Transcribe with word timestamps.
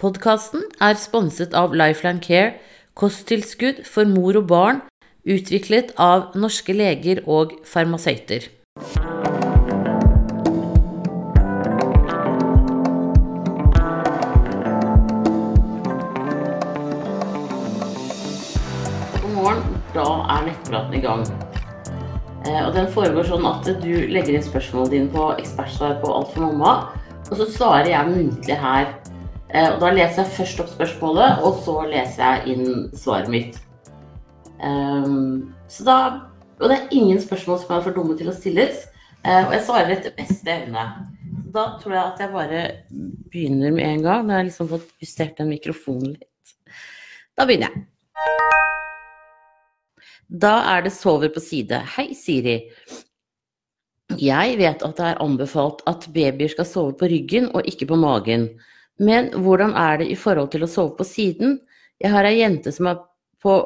Podkasten 0.00 0.62
er 0.80 0.94
sponset 0.96 1.52
av 1.52 1.74
Lifeline 1.76 2.22
Care, 2.24 2.54
kosttilskudd 2.96 3.82
for 3.84 4.08
mor 4.08 4.38
og 4.40 4.46
barn, 4.48 4.78
utviklet 5.28 5.90
av 6.00 6.32
norske 6.40 6.72
leger 6.72 7.20
og 7.28 7.52
farmasøyter. 7.68 8.46
God 19.20 19.36
morgen, 19.36 19.60
da 19.92 20.08
er 20.38 20.48
nettpraten 20.48 20.96
i 20.96 21.04
gang. 21.04 21.28
Eh, 22.48 22.64
Og 22.64 22.72
den 22.72 22.88
foregår 22.96 23.28
sånn 23.28 23.44
at 23.52 23.68
du 23.84 23.92
legger 24.08 24.32
inn 24.32 24.48
spørsmålene 24.48 24.96
dine 24.96 25.12
på 25.12 25.28
ekspertsvar 25.36 26.00
på 26.00 26.16
Alt 26.16 26.32
for 26.32 26.48
mamma, 26.48 26.74
og 27.28 27.36
så 27.36 27.52
svarer 27.52 27.92
jeg 27.92 28.16
muntlig 28.16 28.56
her. 28.64 28.94
Eh, 29.54 29.72
Og 29.72 29.80
da 29.82 29.90
leser 29.90 30.22
jeg 30.22 30.34
først 30.36 30.60
opp 30.62 30.70
spørsmålet, 30.70 31.42
og 31.42 31.58
så 31.64 31.80
leser 31.90 32.22
jeg 32.22 32.54
inn 32.54 32.90
svaret 32.94 33.30
mitt. 33.32 33.58
Um, 34.60 35.54
Så 35.68 35.84
da 35.84 36.26
Og 36.60 36.68
det 36.68 36.76
er 36.76 36.88
ingen 36.92 37.18
spørsmål 37.18 37.62
som 37.62 37.70
er 37.72 37.82
for 37.82 37.96
dumme 37.96 38.18
til 38.18 38.28
å 38.28 38.34
stilles, 38.36 38.82
eh, 39.24 39.46
og 39.46 39.52
jeg 39.54 39.62
svarer 39.64 39.94
etter 39.94 40.12
beste 40.12 40.44
evne. 40.44 40.82
Da 41.50 41.78
tror 41.80 41.94
jeg 41.94 42.04
at 42.04 42.18
jeg 42.20 42.32
bare 42.34 42.60
begynner 43.32 43.72
med 43.72 43.86
en 43.86 44.02
gang. 44.02 44.26
Nå 44.26 44.36
jeg 44.36 44.50
liksom 44.50 44.68
fått 44.68 44.90
justert 45.00 45.38
den 45.38 45.48
mikrofonen 45.48 46.12
litt. 46.18 46.52
Da 47.38 47.46
begynner 47.46 47.72
jeg. 47.72 47.86
Da 50.28 50.76
er 50.76 50.82
det 50.82 50.92
sover 50.92 51.32
på 51.32 51.40
side. 51.40 51.80
Hei, 51.96 52.12
Siri. 52.12 52.70
Jeg 54.18 54.58
vet 54.58 54.82
at 54.82 54.96
det 54.96 55.06
er 55.06 55.22
anbefalt 55.24 55.80
at 55.86 56.06
babyer 56.12 56.52
skal 56.52 56.68
sove 56.68 56.92
på 56.92 57.08
ryggen 57.08 57.48
og 57.54 57.64
ikke 57.64 57.88
på 57.88 57.96
magen. 57.96 58.50
Men 59.00 59.30
hvordan 59.32 59.72
er 59.78 60.02
det 60.02 60.10
i 60.12 60.18
forhold 60.18 60.50
til 60.52 60.66
å 60.66 60.70
sove 60.70 60.94
på 60.98 61.06
siden? 61.08 61.58
Jeg 62.00 62.12
har 62.12 62.26
ei 62.28 62.40
jente 62.40 62.72
som 62.74 62.90
er, 62.90 63.00
på, 63.40 63.56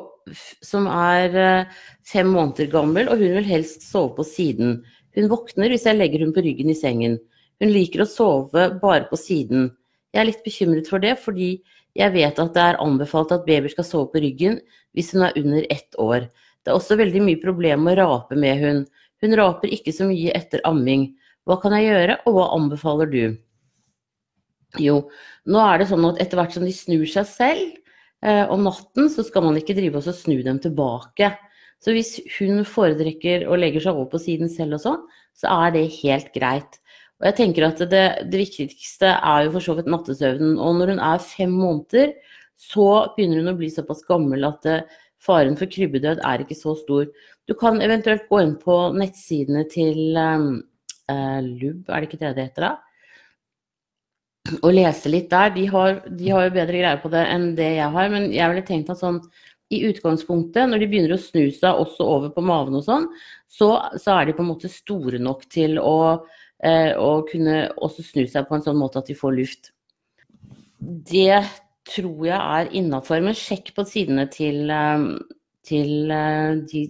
som 0.62 0.86
er 0.90 1.38
eh, 1.38 1.78
fem 2.06 2.30
måneder 2.30 2.70
gammel, 2.70 3.10
og 3.10 3.18
hun 3.18 3.34
vil 3.40 3.48
helst 3.48 3.82
sove 3.86 4.14
på 4.18 4.26
siden. 4.28 4.78
Hun 5.18 5.30
våkner 5.30 5.72
hvis 5.72 5.86
jeg 5.88 5.98
legger 5.98 6.22
hun 6.24 6.34
på 6.34 6.44
ryggen 6.44 6.70
i 6.70 6.78
sengen. 6.78 7.18
Hun 7.62 7.70
liker 7.74 8.04
å 8.04 8.10
sove 8.10 8.68
bare 8.82 9.08
på 9.10 9.18
siden. 9.18 9.72
Jeg 10.14 10.22
er 10.22 10.30
litt 10.30 10.44
bekymret 10.46 10.90
for 10.90 11.02
det, 11.02 11.16
fordi 11.22 11.56
jeg 11.98 12.14
vet 12.14 12.38
at 12.42 12.54
det 12.54 12.62
er 12.62 12.80
anbefalt 12.82 13.34
at 13.34 13.46
babyer 13.46 13.70
skal 13.70 13.86
sove 13.86 14.10
på 14.12 14.22
ryggen 14.22 14.60
hvis 14.94 15.12
hun 15.14 15.26
er 15.26 15.38
under 15.38 15.66
ett 15.70 15.98
år. 16.02 16.28
Det 16.62 16.70
er 16.70 16.78
også 16.78 16.98
veldig 16.98 17.22
mye 17.22 17.42
problem 17.42 17.84
med 17.86 17.98
å 17.98 18.06
rape 18.14 18.38
med 18.38 18.62
hun. 18.62 18.84
Hun 19.22 19.36
raper 19.38 19.74
ikke 19.74 19.94
så 19.94 20.06
mye 20.08 20.34
etter 20.34 20.62
amming. 20.66 21.10
Hva 21.46 21.58
kan 21.62 21.74
jeg 21.76 21.90
gjøre, 21.90 22.18
og 22.24 22.38
hva 22.38 22.46
anbefaler 22.56 23.10
du? 23.10 23.24
Jo, 24.82 25.00
nå 25.46 25.62
er 25.62 25.80
det 25.80 25.88
sånn 25.90 26.06
at 26.08 26.20
etter 26.22 26.40
hvert 26.40 26.54
som 26.56 26.64
de 26.66 26.72
snur 26.74 27.06
seg 27.10 27.26
selv 27.30 27.64
eh, 28.24 28.44
om 28.50 28.64
natten, 28.66 29.10
så 29.12 29.24
skal 29.26 29.46
man 29.46 29.58
ikke 29.60 29.76
drive 29.76 30.00
og 30.00 30.16
snu 30.16 30.40
dem 30.46 30.60
tilbake. 30.62 31.32
Så 31.84 31.92
hvis 31.94 32.16
hun 32.38 32.64
foretrekker 32.66 33.44
og 33.48 33.60
legger 33.60 33.84
seg 33.84 33.98
over 33.98 34.08
på 34.14 34.22
siden 34.22 34.50
selv 34.50 34.78
og 34.78 34.84
sånn, 34.84 35.04
så 35.36 35.50
er 35.66 35.74
det 35.76 35.84
helt 36.00 36.30
greit. 36.34 36.80
Og 37.20 37.28
jeg 37.28 37.38
tenker 37.38 37.66
at 37.68 37.82
det, 37.90 38.04
det 38.30 38.40
viktigste 38.40 39.12
er 39.14 39.46
jo 39.46 39.54
for 39.54 39.66
så 39.66 39.76
vidt 39.78 39.90
nattesøvnen. 39.92 40.56
Og 40.58 40.78
når 40.80 40.94
hun 40.94 41.02
er 41.04 41.22
fem 41.22 41.52
måneder, 41.54 42.14
så 42.60 42.88
begynner 43.14 43.42
hun 43.42 43.52
å 43.52 43.58
bli 43.58 43.70
såpass 43.72 44.02
gammel 44.08 44.46
at 44.48 44.62
det, 44.66 44.78
faren 45.24 45.56
for 45.56 45.70
krybbedød 45.70 46.22
er 46.24 46.42
ikke 46.44 46.56
så 46.58 46.74
stor. 46.78 47.06
Du 47.48 47.54
kan 47.58 47.80
eventuelt 47.84 48.26
gå 48.28 48.40
inn 48.44 48.56
på 48.60 48.76
nettsidene 48.96 49.64
til 49.72 50.18
um, 50.18 50.58
eh, 51.10 51.40
LUB, 51.44 51.88
er 51.88 52.02
det 52.02 52.10
ikke 52.10 52.20
det 52.20 52.34
det 52.36 52.48
heter 52.48 52.68
da? 52.68 52.72
Og 54.60 54.70
lese 54.76 55.08
litt 55.08 55.30
der. 55.32 55.54
De 55.54 55.64
har, 55.72 56.02
de 56.04 56.30
har 56.30 56.46
jo 56.46 56.54
bedre 56.54 56.80
greie 56.82 57.00
på 57.00 57.10
det 57.12 57.24
enn 57.32 57.50
det 57.56 57.70
jeg 57.78 57.90
har, 57.96 58.08
men 58.12 58.28
jeg 58.34 58.52
ville 58.52 58.66
tenkt 58.68 58.92
at 58.92 59.00
sånn 59.00 59.22
i 59.72 59.80
utgangspunktet, 59.88 60.68
når 60.68 60.82
de 60.82 60.88
begynner 60.90 61.14
å 61.16 61.20
snu 61.20 61.48
seg 61.54 61.80
også 61.80 62.04
over 62.06 62.32
på 62.34 62.44
maven 62.44 62.76
og 62.78 62.84
sånn, 62.86 63.06
så, 63.50 63.70
så 64.00 64.18
er 64.18 64.28
de 64.28 64.36
på 64.36 64.44
en 64.44 64.50
måte 64.52 64.70
store 64.70 65.20
nok 65.22 65.46
til 65.52 65.78
å, 65.80 65.96
eh, 66.62 66.92
å 66.92 67.24
kunne 67.28 67.70
også 67.74 68.04
snu 68.04 68.26
seg 68.30 68.46
på 68.48 68.58
en 68.58 68.66
sånn 68.66 68.78
måte 68.78 69.00
at 69.00 69.08
de 69.10 69.16
får 69.18 69.36
luft. 69.38 69.72
Det 70.78 71.40
tror 71.88 72.26
jeg 72.28 72.38
er 72.38 72.72
innafor, 72.76 73.24
men 73.24 73.36
sjekk 73.38 73.72
på 73.76 73.86
sidene 73.88 74.28
til, 74.32 74.68
eh, 74.70 75.08
til 75.64 76.12
eh, 76.12 76.60
de 76.68 76.86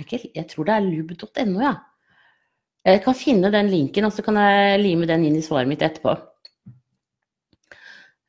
ikke, 0.00 0.30
Jeg 0.32 0.48
tror 0.48 0.64
det 0.64 0.74
er 0.74 0.86
lub.no, 0.86 1.60
ja. 1.60 1.74
Jeg 2.86 3.02
kan 3.04 3.14
finne 3.14 3.50
den 3.52 3.68
linken, 3.70 4.06
og 4.06 4.14
så 4.14 4.22
kan 4.24 4.38
jeg 4.40 4.80
lime 4.80 5.06
den 5.06 5.26
inn 5.28 5.36
i 5.36 5.44
svaret 5.44 5.68
mitt 5.68 5.82
etterpå. 5.84 6.16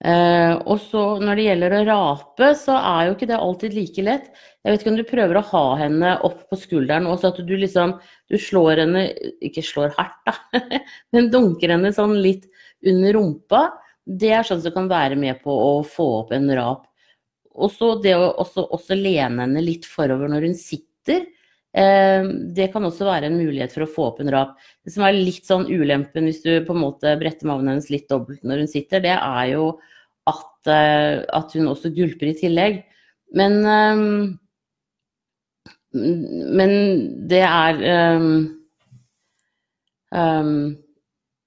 Eh, 0.03 0.53
og 0.67 0.81
så 0.83 1.01
når 1.23 1.39
det 1.39 1.43
gjelder 1.45 1.73
å 1.77 1.83
rape, 1.87 2.49
så 2.59 2.75
er 2.75 3.05
jo 3.07 3.13
ikke 3.15 3.27
det 3.29 3.37
alltid 3.39 3.75
like 3.77 4.03
lett. 4.03 4.25
Jeg 4.63 4.73
vet 4.73 4.81
ikke 4.83 4.91
om 4.91 4.97
du 4.99 5.05
prøver 5.07 5.39
å 5.39 5.45
ha 5.53 5.63
henne 5.79 6.15
opp 6.27 6.41
på 6.51 6.59
skulderen, 6.59 7.07
og 7.07 7.21
så 7.21 7.31
at 7.31 7.39
du 7.39 7.53
liksom 7.55 7.95
du 8.31 8.35
slår 8.39 8.83
henne 8.83 9.05
Ikke 9.43 9.63
slår 9.63 9.93
hardt, 9.97 10.19
da, 10.27 10.61
men 11.15 11.29
dunker 11.31 11.71
henne 11.75 11.93
sånn 11.95 12.17
litt 12.23 12.49
under 12.83 13.15
rumpa. 13.15 13.67
Det 14.03 14.33
er 14.35 14.47
sånn 14.47 14.63
som 14.63 14.75
kan 14.75 14.89
være 14.91 15.15
med 15.19 15.39
på 15.43 15.53
å 15.55 15.77
få 15.87 16.09
opp 16.23 16.33
en 16.35 16.51
rap. 16.57 16.83
Og 17.53 17.71
så 17.71 17.93
det 18.03 18.17
å 18.17 18.33
også, 18.41 18.65
også 18.75 18.97
lene 18.97 19.45
henne 19.45 19.63
litt 19.63 19.87
forover 19.87 20.31
når 20.31 20.49
hun 20.49 20.57
sitter. 20.59 21.29
Eh, 21.71 22.27
det 22.57 22.67
kan 22.73 22.83
også 22.83 23.07
være 23.07 23.29
en 23.29 23.39
mulighet 23.39 23.71
for 23.71 23.85
å 23.85 23.91
få 23.95 24.09
opp 24.09 24.19
en 24.19 24.33
rap. 24.35 24.57
Det 24.83 24.91
som 24.91 25.07
er 25.07 25.15
litt 25.15 25.47
sånn 25.47 25.69
ulempen 25.71 26.27
hvis 26.27 26.43
du 26.43 26.51
på 26.67 26.75
en 26.75 26.83
måte 26.83 27.15
bretter 27.21 27.47
maven 27.47 27.71
hennes 27.71 27.87
litt 27.93 28.09
dobbelt 28.11 28.43
når 28.43 28.65
hun 28.65 28.73
sitter, 28.73 29.05
det 29.05 29.15
er 29.15 29.47
jo 29.53 29.71
at, 30.29 30.71
eh, 30.71 31.23
at 31.27 31.53
hun 31.57 31.71
også 31.71 31.91
gulper 31.95 32.31
i 32.31 32.37
tillegg. 32.39 32.83
Men 33.35 33.59
eh, 33.65 34.05
Men 35.93 36.71
det 37.29 37.43
er 37.45 37.81
um, 38.17 38.39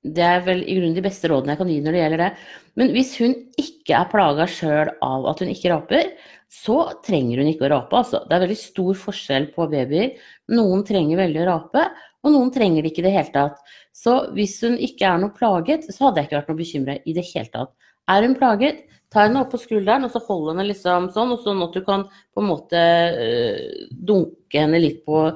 Det 0.06 0.22
er 0.22 0.44
vel 0.46 0.62
i 0.62 0.76
grunnen 0.78 0.94
de 0.94 1.02
beste 1.02 1.26
rådene 1.30 1.54
jeg 1.54 1.58
kan 1.58 1.70
gi 1.72 1.80
når 1.82 1.96
det 1.96 2.00
gjelder 2.02 2.22
det. 2.22 2.30
Men 2.78 2.92
hvis 2.94 3.12
hun 3.18 3.34
ikke 3.58 3.96
er 3.98 4.10
plaga 4.12 4.46
sjøl 4.46 4.92
av 5.02 5.26
at 5.32 5.40
hun 5.42 5.50
ikke 5.50 5.72
raper, 5.72 6.12
så 6.52 6.76
trenger 7.02 7.40
hun 7.42 7.50
ikke 7.50 7.66
å 7.66 7.72
rape. 7.72 7.96
Altså. 7.98 8.20
Det 8.22 8.36
er 8.36 8.44
veldig 8.44 8.58
stor 8.60 8.94
forskjell 9.02 9.48
på 9.56 9.66
babyer. 9.72 10.12
Noen 10.54 10.84
trenger 10.86 11.18
veldig 11.18 11.42
å 11.42 11.48
rape, 11.48 11.86
og 12.22 12.34
noen 12.34 12.52
trenger 12.54 12.84
det 12.84 12.92
ikke 12.92 13.02
i 13.02 13.08
det 13.08 13.14
hele 13.16 13.34
tatt. 13.34 13.58
Så 13.96 14.14
hvis 14.36 14.60
hun 14.62 14.78
ikke 14.78 15.08
er 15.08 15.18
noe 15.22 15.34
plaget, 15.34 15.88
så 15.90 16.06
hadde 16.06 16.22
jeg 16.22 16.28
ikke 16.28 16.38
vært 16.38 16.52
noe 16.52 16.60
bekymra 16.60 16.98
i 17.02 17.16
det 17.16 17.26
hele 17.32 17.50
tatt. 17.50 17.74
Er 18.06 18.22
hun 18.22 18.36
plaget, 18.38 18.84
ta 19.10 19.24
henne 19.24 19.42
opp 19.42 19.52
på 19.54 19.60
skulderen 19.62 20.06
og 20.06 20.12
så 20.14 20.22
hold 20.28 20.52
henne 20.52 20.68
liksom 20.68 21.10
sånn, 21.14 21.34
og 21.34 21.42
sånn 21.42 21.62
at 21.64 21.74
du 21.74 21.82
kan 21.86 22.06
på 22.06 22.42
en 22.42 22.50
måte 22.50 22.80
øh, 23.26 23.86
dunke 23.90 24.62
henne 24.62 24.80
litt 24.82 25.02
på, 25.06 25.28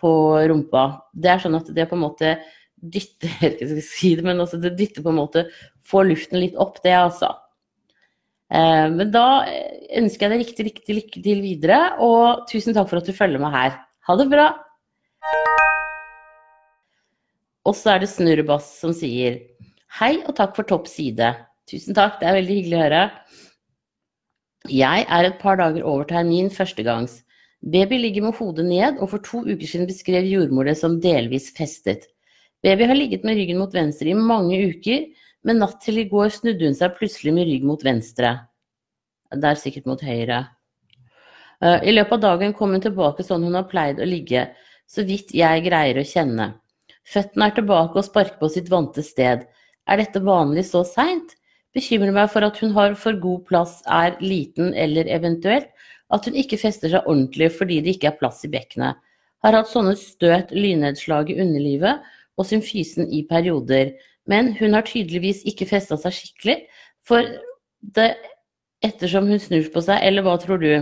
på, 0.00 0.12
rumpa. 0.48 0.84
Det 1.12 1.34
er 1.34 1.44
sånn 1.44 1.58
at 1.58 1.68
det 1.76 1.88
på 1.90 1.98
en 1.98 2.04
måte 2.06 2.36
dytter 2.84 3.32
Jeg 3.40 3.40
vet 3.40 3.54
ikke 3.54 3.68
om 3.68 3.78
jeg 3.78 3.86
skal 3.86 3.90
si 3.90 4.12
det, 4.18 4.26
men 4.28 4.44
altså 4.44 4.60
det 4.60 4.74
dytter 4.78 5.04
på 5.04 5.12
en 5.12 5.22
måte 5.22 5.46
Får 5.84 6.06
luften 6.08 6.40
litt 6.40 6.54
opp, 6.60 6.78
det 6.84 6.94
altså. 6.96 7.28
Eh, 8.48 8.86
men 8.88 9.10
da 9.12 9.44
ønsker 10.00 10.24
jeg 10.24 10.32
deg 10.32 10.44
riktig, 10.46 10.64
riktig 10.70 10.96
lykke 10.96 11.24
til 11.26 11.42
videre, 11.44 11.80
og 12.00 12.46
tusen 12.48 12.72
takk 12.72 12.88
for 12.88 13.02
at 13.02 13.08
du 13.08 13.12
følger 13.12 13.42
meg 13.42 13.52
her. 13.52 13.76
Ha 14.08 14.16
det 14.16 14.30
bra! 14.32 14.46
Og 17.68 17.76
så 17.76 17.94
er 17.94 18.00
det 18.00 18.10
Snurrebass 18.12 18.78
som 18.80 18.92
sier 18.96 19.42
Hei 20.00 20.14
og 20.24 20.32
takk 20.40 20.56
for 20.56 20.68
topp 20.68 20.88
side. 20.88 21.34
Tusen 21.70 21.96
takk, 21.96 22.18
det 22.20 22.28
er 22.28 22.36
veldig 22.38 22.56
hyggelig 22.58 22.76
å 22.76 22.82
høre. 22.82 23.02
Jeg 24.68 25.04
er 25.12 25.28
et 25.28 25.38
par 25.40 25.56
dager 25.60 25.84
over 25.84 26.04
termin 26.08 26.50
førstegangs. 26.52 27.22
Baby 27.64 27.96
ligger 28.02 28.26
med 28.26 28.36
hodet 28.36 28.66
ned, 28.68 28.98
og 29.00 29.10
for 29.14 29.24
to 29.24 29.40
uker 29.46 29.68
siden 29.68 29.88
beskrev 29.88 30.26
jordmor 30.28 30.68
det 30.68 30.76
som 30.80 30.98
delvis 31.00 31.50
festet. 31.56 32.10
Baby 32.64 32.88
har 32.88 32.96
ligget 32.96 33.24
med 33.24 33.38
ryggen 33.40 33.60
mot 33.60 33.72
venstre 33.72 34.12
i 34.12 34.16
mange 34.16 34.58
uker, 34.68 35.06
men 35.44 35.60
natt 35.60 35.80
til 35.84 36.00
i 36.00 36.08
går 36.08 36.32
snudde 36.32 36.68
hun 36.68 36.76
seg 36.76 36.96
plutselig 36.98 37.32
med 37.36 37.48
rygg 37.48 37.64
mot 37.68 37.84
venstre. 37.84 38.34
Det 39.32 39.48
er 39.48 39.60
sikkert 39.60 39.88
mot 39.88 40.04
høyre. 40.04 40.42
Eh, 41.60 41.80
I 41.88 41.94
løpet 41.96 42.18
av 42.18 42.22
dagen 42.24 42.52
kom 42.56 42.72
hun 42.76 42.84
tilbake 42.84 43.24
sånn 43.24 43.44
hun 43.44 43.56
har 43.56 43.68
pleid 43.68 44.00
å 44.00 44.08
ligge, 44.08 44.50
så 44.88 45.04
vidt 45.08 45.32
jeg 45.36 45.64
greier 45.64 46.00
å 46.00 46.08
kjenne. 46.08 46.50
Føttene 47.08 47.48
er 47.48 47.56
tilbake 47.56 48.00
og 48.00 48.06
sparker 48.06 48.36
på 48.40 48.52
sitt 48.52 48.68
vante 48.72 49.04
sted. 49.04 49.44
Er 49.88 50.00
dette 50.00 50.20
vanlig 50.24 50.66
så 50.68 50.84
seint? 50.88 51.36
Bekymrer 51.74 52.14
meg 52.14 52.30
for 52.30 52.46
at 52.46 52.58
hun 52.62 52.74
har 52.76 52.94
for 52.98 53.16
god 53.18 53.44
plass, 53.48 53.80
er 53.90 54.14
liten 54.22 54.74
eller 54.78 55.08
eventuelt 55.10 55.70
at 56.14 56.28
hun 56.28 56.36
ikke 56.38 56.60
fester 56.60 56.92
seg 56.92 57.08
ordentlig 57.10 57.50
fordi 57.56 57.80
det 57.82 57.96
ikke 57.96 58.12
er 58.12 58.18
plass 58.20 58.44
i 58.46 58.50
bekkenet. 58.52 59.00
Har 59.44 59.56
hatt 59.58 59.70
sånne 59.70 59.96
støt, 59.98 60.52
lynnedslag 60.54 61.32
i 61.32 61.38
underlivet 61.42 62.04
og 62.38 62.46
symfysen 62.48 63.10
i 63.12 63.24
perioder. 63.28 63.92
Men 64.30 64.54
hun 64.56 64.76
har 64.76 64.86
tydeligvis 64.88 65.42
ikke 65.48 65.68
festa 65.68 65.98
seg 66.00 66.14
skikkelig, 66.16 66.60
for 67.04 67.26
det 67.96 68.14
ettersom 68.84 69.28
hun 69.28 69.40
snur 69.40 69.66
på 69.72 69.82
seg, 69.84 70.00
eller 70.04 70.24
hva 70.24 70.38
tror 70.40 70.62
du? 70.62 70.72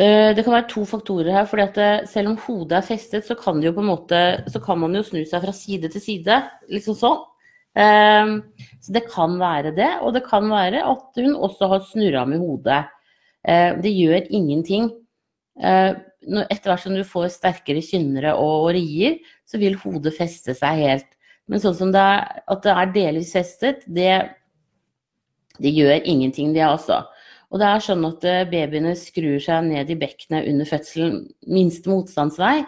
Eh, 0.00 0.34
Det 0.34 0.44
kan 0.44 0.54
være 0.54 0.68
to 0.68 0.84
faktorer 0.84 1.32
her. 1.32 1.44
fordi 1.46 1.62
at 1.62 2.08
Selv 2.08 2.28
om 2.28 2.36
hodet 2.36 2.78
er 2.78 2.86
festet, 2.86 3.26
så 3.26 3.34
kan, 3.34 3.62
jo 3.62 3.72
måte, 3.72 4.44
så 4.48 4.62
kan 4.62 4.78
man 4.78 4.94
jo 4.94 5.02
snu 5.02 5.24
seg 5.24 5.42
fra 5.42 5.52
side 5.52 5.88
til 5.90 6.00
side. 6.00 6.50
Liksom 6.70 6.94
sånn. 6.94 7.29
Um, 7.78 8.40
så 8.82 8.94
det 8.96 9.04
kan 9.12 9.36
være 9.38 9.70
det, 9.76 9.90
og 10.02 10.14
det 10.16 10.24
kan 10.26 10.48
være 10.50 10.82
at 10.82 11.20
hun 11.20 11.36
også 11.36 11.68
har 11.70 11.84
snurra 11.86 12.24
med 12.26 12.42
hodet. 12.42 12.82
Uh, 13.46 13.78
det 13.82 13.92
gjør 13.94 14.26
ingenting. 14.28 14.90
Uh, 15.60 15.94
etter 16.50 16.72
hvert 16.72 16.82
som 16.82 16.96
du 16.96 17.04
får 17.06 17.30
sterkere 17.36 17.82
kynnere 17.84 18.34
og, 18.36 18.72
rier, 18.76 19.20
så 19.48 19.60
vil 19.60 19.78
hodet 19.80 20.12
feste 20.16 20.54
seg 20.56 20.82
helt. 20.82 21.08
Men 21.50 21.62
sånn 21.62 21.78
som 21.78 21.94
det 21.94 22.02
er, 22.02 22.42
at 22.52 22.66
det 22.66 22.74
er 22.74 22.92
delvis 22.94 23.32
festet, 23.34 23.86
det, 23.88 24.12
det 25.58 25.72
gjør 25.74 26.04
ingenting, 26.04 26.52
det 26.54 26.66
også. 26.66 27.00
Og 27.50 27.58
det 27.58 27.66
er 27.66 27.82
sånn 27.82 28.04
at 28.06 28.24
eh, 28.28 28.44
babyene 28.46 28.92
skrur 28.98 29.40
seg 29.42 29.64
ned 29.66 29.90
i 29.90 29.98
bekkenet 29.98 30.46
under 30.52 30.68
fødselen, 30.68 31.24
minste 31.50 31.90
motstandsvei. 31.90 32.60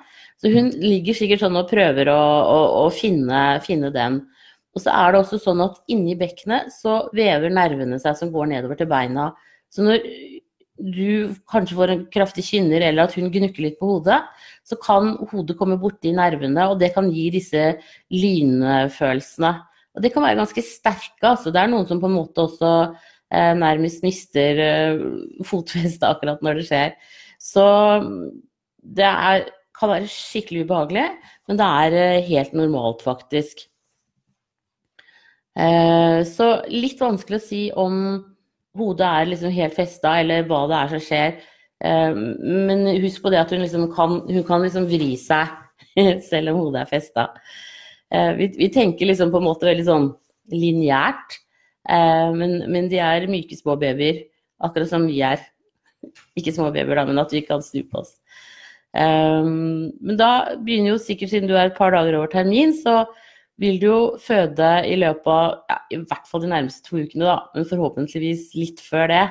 Så 0.43 0.51
hun 0.51 0.73
ligger 0.83 1.15
sikkert 1.15 1.45
sånn 1.45 1.59
og 1.61 1.71
prøver 1.71 2.11
å, 2.11 2.19
å, 2.19 2.59
å 2.81 2.89
finne, 2.91 3.61
finne, 3.63 3.93
den. 3.95 4.19
Og 4.73 4.83
så 4.85 4.93
er 4.97 5.13
det 5.13 5.21
også 5.21 5.41
sånn 5.43 5.61
at 5.65 5.81
inni 5.93 6.15
bekkenet 6.19 6.73
så 6.73 7.03
vever 7.17 7.53
nervene 7.53 7.99
seg 8.01 8.17
som 8.19 8.33
går 8.33 8.49
nedover 8.55 8.79
til 8.79 8.89
beina. 8.91 9.31
Så 9.73 9.85
når 9.85 10.01
du 10.83 11.35
kanskje 11.51 11.77
får 11.77 11.93
en 11.93 12.05
kraftig 12.13 12.45
kynner, 12.49 12.83
eller 12.83 13.07
at 13.07 13.15
hun 13.17 13.31
gnukker 13.33 13.67
litt 13.67 13.79
på 13.81 13.91
hodet, 13.91 14.19
så 14.67 14.79
kan 14.81 15.15
hodet 15.31 15.59
komme 15.59 15.79
borti 15.81 16.15
nervene, 16.17 16.65
og 16.71 16.81
det 16.81 16.93
kan 16.97 17.11
gi 17.13 17.29
disse 17.35 17.67
lynfølelsene. 18.15 19.53
Og 19.93 20.05
det 20.05 20.13
kan 20.15 20.25
være 20.25 20.41
ganske 20.41 20.65
sterke. 20.65 21.21
altså. 21.21 21.53
Det 21.53 21.61
er 21.61 21.71
noen 21.71 21.87
som 21.89 22.01
på 22.01 22.09
en 22.09 22.17
måte 22.17 22.47
også 22.47 22.71
eh, 22.89 23.53
nærmest 23.59 24.05
mister 24.05 24.63
eh, 24.67 25.03
fotfestet 25.45 26.07
akkurat 26.09 26.41
når 26.45 26.61
det 26.63 26.69
skjer. 26.71 26.95
Så 27.43 27.67
det 28.83 29.09
er, 29.09 29.45
kan 29.77 29.93
være 29.93 30.09
skikkelig 30.11 30.65
ubehagelig, 30.65 31.05
men 31.49 31.61
det 31.61 31.69
er 31.85 31.99
eh, 32.01 32.31
helt 32.31 32.57
normalt, 32.57 33.05
faktisk. 33.05 33.67
Eh, 35.53 36.23
så 36.25 36.47
litt 36.73 37.01
vanskelig 37.01 37.39
å 37.39 37.45
si 37.45 37.63
om 37.77 37.97
hodet 38.79 39.09
er 39.09 39.29
liksom 39.29 39.53
helt 39.53 39.77
festa, 39.77 40.15
eller 40.23 40.47
hva 40.49 40.65
det 40.71 40.79
er 40.79 40.93
som 40.95 41.05
skjer. 41.05 41.37
Eh, 41.85 42.17
men 42.17 42.87
husk 43.03 43.25
på 43.25 43.33
det 43.33 43.43
at 43.43 43.53
hun, 43.53 43.65
liksom 43.65 43.89
kan, 43.93 44.21
hun 44.29 44.49
kan 44.49 44.65
liksom 44.65 44.89
vri 44.91 45.13
seg 45.21 45.53
selv 46.31 46.55
om 46.55 46.65
hodet 46.65 46.85
er 46.85 46.93
festa. 46.95 47.29
Eh, 48.13 48.33
vi, 48.39 48.53
vi, 48.57 48.73
tenker 48.73 49.09
liksom 49.09 49.33
på 49.33 49.41
en 49.43 49.49
måte 49.51 49.69
veldig 49.69 49.89
sånn 49.89 50.13
lineært, 50.53 51.39
men, 51.83 52.61
men, 52.71 52.87
de 52.91 52.99
er 53.03 53.25
myke 53.27 53.57
små 53.59 53.75
babyer, 53.81 54.21
akkurat 54.63 54.91
som 54.91 55.07
vi 55.09 55.17
er. 55.27 55.41
Ikke 56.39 56.53
små 56.55 56.69
babyer, 56.71 56.95
da, 56.95 57.05
men 57.09 57.19
at 57.19 57.33
vi 57.35 57.41
kan 57.47 57.63
snu 57.65 57.81
på 57.91 58.03
oss. 58.05 58.13
Men 58.95 60.19
da 60.21 60.29
begynner 60.63 60.93
jo 60.93 61.01
sikkert, 61.03 61.33
siden 61.33 61.51
du 61.51 61.57
er 61.57 61.71
et 61.71 61.79
par 61.79 61.95
dager 61.95 62.19
over 62.21 62.31
termin, 62.31 62.75
så 62.77 63.01
vil 63.63 63.79
du 63.79 63.87
jo 63.87 64.01
føde 64.23 64.71
i 64.89 64.97
løpet 64.99 65.31
av 65.31 65.55
ja, 65.71 65.79
i 65.95 66.01
hvert 66.03 66.29
fall 66.29 66.43
de 66.43 66.51
nærmeste 66.51 66.85
to 66.89 66.99
ukene, 66.99 67.29
da, 67.29 67.39
men 67.55 67.69
forhåpentligvis 67.69 68.51
litt 68.59 68.83
før 68.83 69.09
det. 69.13 69.25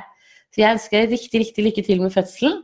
Så 0.52 0.64
jeg 0.64 0.78
ønsker 0.78 1.04
deg 1.04 1.16
riktig, 1.16 1.42
riktig 1.46 1.66
lykke 1.68 1.84
til 1.88 2.04
med 2.04 2.14
fødselen. 2.16 2.62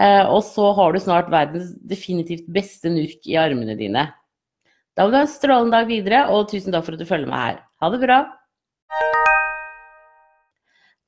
Eh, 0.00 0.24
og 0.24 0.40
så 0.46 0.70
har 0.76 0.92
du 0.92 1.00
snart 1.02 1.30
verdens 1.32 1.74
definitivt 1.88 2.48
beste 2.52 2.90
nurk 2.92 3.28
i 3.28 3.36
armene 3.40 3.76
dine. 3.78 4.08
Da 4.96 5.04
må 5.04 5.12
du 5.12 5.18
ha 5.20 5.24
en 5.26 5.32
strålende 5.32 5.76
dag 5.76 5.88
videre, 5.88 6.22
og 6.32 6.48
tusen 6.50 6.72
takk 6.74 6.86
for 6.88 6.96
at 6.96 7.02
du 7.02 7.08
følger 7.08 7.30
meg 7.30 7.44
her. 7.44 7.60
Ha 7.80 7.92
det 7.92 8.00
bra. 8.02 8.18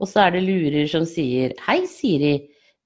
Og 0.00 0.10
så 0.10 0.26
er 0.26 0.34
det 0.34 0.44
lurer 0.44 0.88
som 0.90 1.04
sier 1.08 1.54
Hei, 1.64 1.84
Siri. 1.88 2.36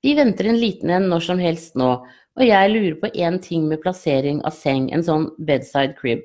Vi 0.05 0.15
venter 0.15 0.47
en 0.47 0.59
liten 0.59 0.91
en 0.95 1.09
når 1.11 1.25
som 1.27 1.41
helst 1.43 1.79
nå, 1.79 1.91
og 2.39 2.45
jeg 2.47 2.71
lurer 2.71 2.99
på 3.01 3.11
én 3.19 3.39
ting 3.43 3.65
med 3.67 3.81
plassering 3.83 4.39
av 4.47 4.55
seng, 4.55 4.93
en 4.95 5.03
sånn 5.03 5.27
bedside 5.43 5.97
crib. 5.99 6.23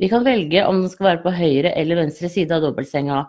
Vi 0.00 0.08
kan 0.10 0.24
velge 0.26 0.64
om 0.66 0.80
den 0.82 0.90
skal 0.90 1.12
være 1.12 1.22
på 1.22 1.32
høyre 1.36 1.70
eller 1.78 2.00
venstre 2.02 2.30
side 2.32 2.54
av 2.56 2.64
dobbeltsenga. 2.64 3.20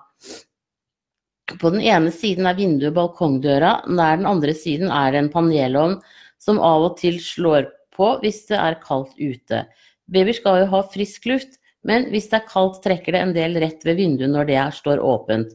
På 1.61 1.69
den 1.69 1.83
ene 1.85 2.09
siden 2.09 2.47
er 2.49 2.57
vinduet 2.57 2.95
balkongdøra, 2.95 3.83
nær 3.85 4.17
den 4.17 4.25
andre 4.29 4.55
siden 4.57 4.89
er 4.89 5.13
det 5.13 5.21
en 5.21 5.33
panelovn 5.33 5.99
som 6.41 6.57
av 6.57 6.87
og 6.87 6.97
til 6.97 7.19
slår 7.21 7.69
på 7.95 8.15
hvis 8.23 8.47
det 8.49 8.57
er 8.57 8.79
kaldt 8.81 9.13
ute. 9.19 9.61
Babyer 10.09 10.37
skal 10.37 10.63
jo 10.63 10.71
ha 10.73 10.81
frisk 10.89 11.29
luft, 11.29 11.59
men 11.85 12.09
hvis 12.09 12.31
det 12.31 12.39
er 12.39 12.49
kaldt, 12.49 12.81
trekker 12.81 13.13
det 13.13 13.21
en 13.21 13.35
del 13.37 13.57
rett 13.61 13.85
ved 13.85 14.01
vinduet 14.01 14.33
når 14.33 14.49
det 14.49 14.65
står 14.79 15.01
åpent. 15.05 15.53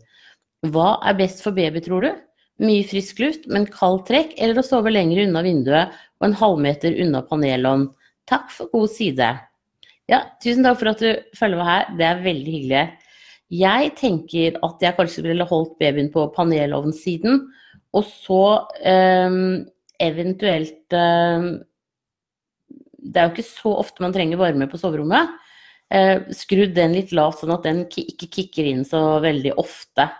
Hva 0.71 0.95
er 1.09 1.19
best 1.19 1.43
for 1.43 1.57
baby, 1.57 1.83
tror 1.83 2.07
du? 2.07 2.11
Mye 2.63 2.87
frisk 2.87 3.19
luft, 3.23 3.47
men 3.51 3.67
kaldt 3.67 4.07
trekk, 4.11 4.35
eller 4.39 4.61
å 4.61 4.67
sove 4.67 4.93
lenger 4.93 5.25
unna 5.25 5.43
vinduet 5.43 6.01
og 6.21 6.29
en 6.29 6.39
halvmeter 6.39 6.99
unna 7.03 7.25
panelovn? 7.27 7.89
Takk 8.31 8.51
for 8.55 8.71
god 8.71 8.93
side. 8.95 9.31
Ja, 10.11 10.25
tusen 10.43 10.67
takk 10.67 10.81
for 10.81 10.91
at 10.91 11.03
du 11.03 11.11
følger 11.39 11.61
med 11.61 11.69
her. 11.69 11.91
Det 11.99 12.07
er 12.07 12.23
veldig 12.25 12.55
hyggelig. 12.57 12.85
Jeg 13.61 13.91
tenker 13.99 14.57
at 14.67 14.83
jeg 14.83 14.97
kanskje 14.97 15.25
ville 15.27 15.47
holdt 15.47 15.77
babyen 15.79 16.11
på 16.11 16.25
panelovnsiden, 16.35 17.45
og 17.95 18.07
så 18.07 18.43
um, 18.87 19.67
eventuelt 20.03 20.95
um, 20.95 21.49
Det 23.01 23.19
er 23.19 23.27
jo 23.27 23.33
ikke 23.33 23.47
så 23.47 23.73
ofte 23.81 24.05
man 24.05 24.15
trenger 24.15 24.39
varme 24.39 24.69
på 24.71 24.79
soverommet. 24.79 25.31
Uh, 25.91 26.27
skrudd 26.35 26.75
den 26.77 26.95
litt 26.95 27.15
lavt, 27.15 27.41
sånn 27.41 27.55
at 27.55 27.67
den 27.67 27.87
ikke 27.89 28.31
kicker 28.31 28.67
inn 28.71 28.85
så 28.87 29.21
veldig 29.23 29.55
ofte. 29.59 30.11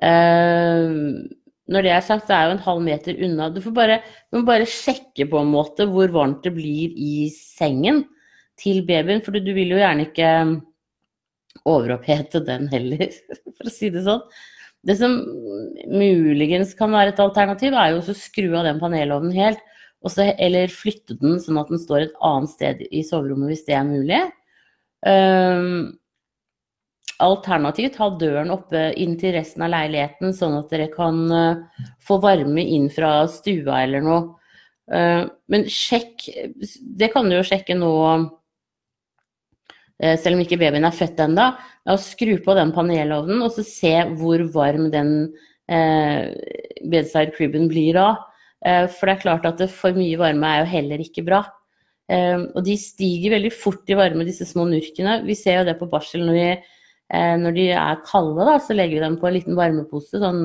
Uh, 0.00 1.24
når 1.68 1.84
det 1.84 1.92
er 1.92 2.04
sagt, 2.04 2.28
så 2.28 2.36
er 2.36 2.48
jo 2.48 2.56
en 2.56 2.66
halv 2.66 2.84
meter 2.84 3.24
unna. 3.28 3.48
Du, 3.52 3.60
bare, 3.76 4.00
du 4.28 4.40
må 4.40 4.46
bare 4.48 4.68
sjekke 4.68 5.28
på 5.28 5.40
en 5.40 5.52
måte 5.52 5.88
hvor 5.90 6.12
varmt 6.14 6.44
det 6.46 6.56
blir 6.56 6.92
i 6.96 7.26
sengen 7.32 8.04
til 8.60 8.82
babyen, 8.88 9.22
for 9.24 9.36
du 9.36 9.52
vil 9.56 9.74
jo 9.74 9.80
gjerne 9.80 10.08
ikke 10.08 10.30
overopphete 11.66 12.42
den 12.46 12.68
heller, 12.72 13.08
for 13.56 13.68
å 13.68 13.72
si 13.72 13.90
det 13.92 14.04
sånn. 14.06 14.24
Det 14.86 14.94
som 15.00 15.16
muligens 15.90 16.76
kan 16.78 16.92
være 16.94 17.14
et 17.14 17.22
alternativ, 17.22 17.74
er 17.74 17.94
jo 17.94 18.02
å 18.02 18.16
skru 18.16 18.52
av 18.54 18.68
den 18.68 18.80
panelovnen 18.82 19.34
helt, 19.34 19.62
så, 20.06 20.28
eller 20.38 20.70
flytte 20.70 21.16
den 21.18 21.40
sånn 21.42 21.58
at 21.58 21.70
den 21.72 21.80
står 21.82 22.04
et 22.04 22.18
annet 22.22 22.52
sted 22.52 22.82
i 22.94 23.00
soverommet 23.02 23.50
hvis 23.50 23.64
det 23.66 23.74
er 23.74 23.88
mulig. 23.88 24.20
Um, 25.02 25.96
alternativt 27.22 27.98
ha 27.98 28.10
døren 28.20 28.52
oppe 28.54 28.92
inntil 29.02 29.34
resten 29.34 29.64
av 29.66 29.72
leiligheten, 29.72 30.36
sånn 30.36 30.54
at 30.60 30.70
dere 30.70 30.86
kan 30.92 31.18
uh, 31.32 31.88
få 32.06 32.20
varme 32.22 32.62
inn 32.62 32.86
fra 32.92 33.24
stua 33.32 33.80
eller 33.82 34.06
noe. 34.06 34.22
Uh, 34.86 35.26
men 35.50 35.64
sjekk 35.66 36.28
Det 36.94 37.08
kan 37.10 37.26
du 37.26 37.34
jo 37.34 37.46
sjekke 37.48 37.74
nå 37.74 37.90
Eh, 38.20 38.28
selv 39.96 40.36
om 40.36 40.42
ikke 40.42 40.58
babyen 40.60 40.84
er 40.84 40.92
født 40.92 41.20
ennå, 41.24 41.44
skru 42.02 42.34
på 42.44 42.54
den 42.58 42.72
panelovnen 42.76 43.40
og 43.40 43.54
så 43.54 43.62
se 43.64 43.94
hvor 44.18 44.42
varm 44.52 44.90
den 44.92 45.12
eh, 45.72 46.32
bedside 46.84 47.32
criben 47.36 47.68
blir 47.70 47.96
da. 47.96 48.08
Eh, 48.64 48.86
for 48.92 49.08
det 49.08 49.16
er 49.16 49.22
klart 49.24 49.46
at 49.48 49.62
for 49.72 49.96
mye 49.96 50.18
varme 50.20 50.48
er 50.48 50.62
jo 50.62 50.72
heller 50.72 51.02
ikke 51.02 51.24
bra. 51.26 51.42
Eh, 52.12 52.38
og 52.54 52.62
de 52.66 52.76
stiger 52.80 53.36
veldig 53.36 53.52
fort 53.54 53.90
i 53.90 53.98
varme, 53.98 54.26
disse 54.26 54.46
små 54.48 54.66
nurkene. 54.70 55.20
Vi 55.26 55.36
ser 55.38 55.60
jo 55.60 55.68
det 55.70 55.78
på 55.80 55.90
barsel 55.90 56.24
når, 56.26 56.38
vi, 56.38 56.74
eh, 57.14 57.34
når 57.42 57.56
de 57.56 57.70
er 57.74 58.02
kalde, 58.06 58.48
da, 58.48 58.58
så 58.62 58.76
legger 58.76 58.98
vi 58.98 59.06
dem 59.06 59.18
på 59.20 59.30
en 59.30 59.38
liten 59.38 59.58
varmepose, 59.58 60.22
sånn, 60.22 60.44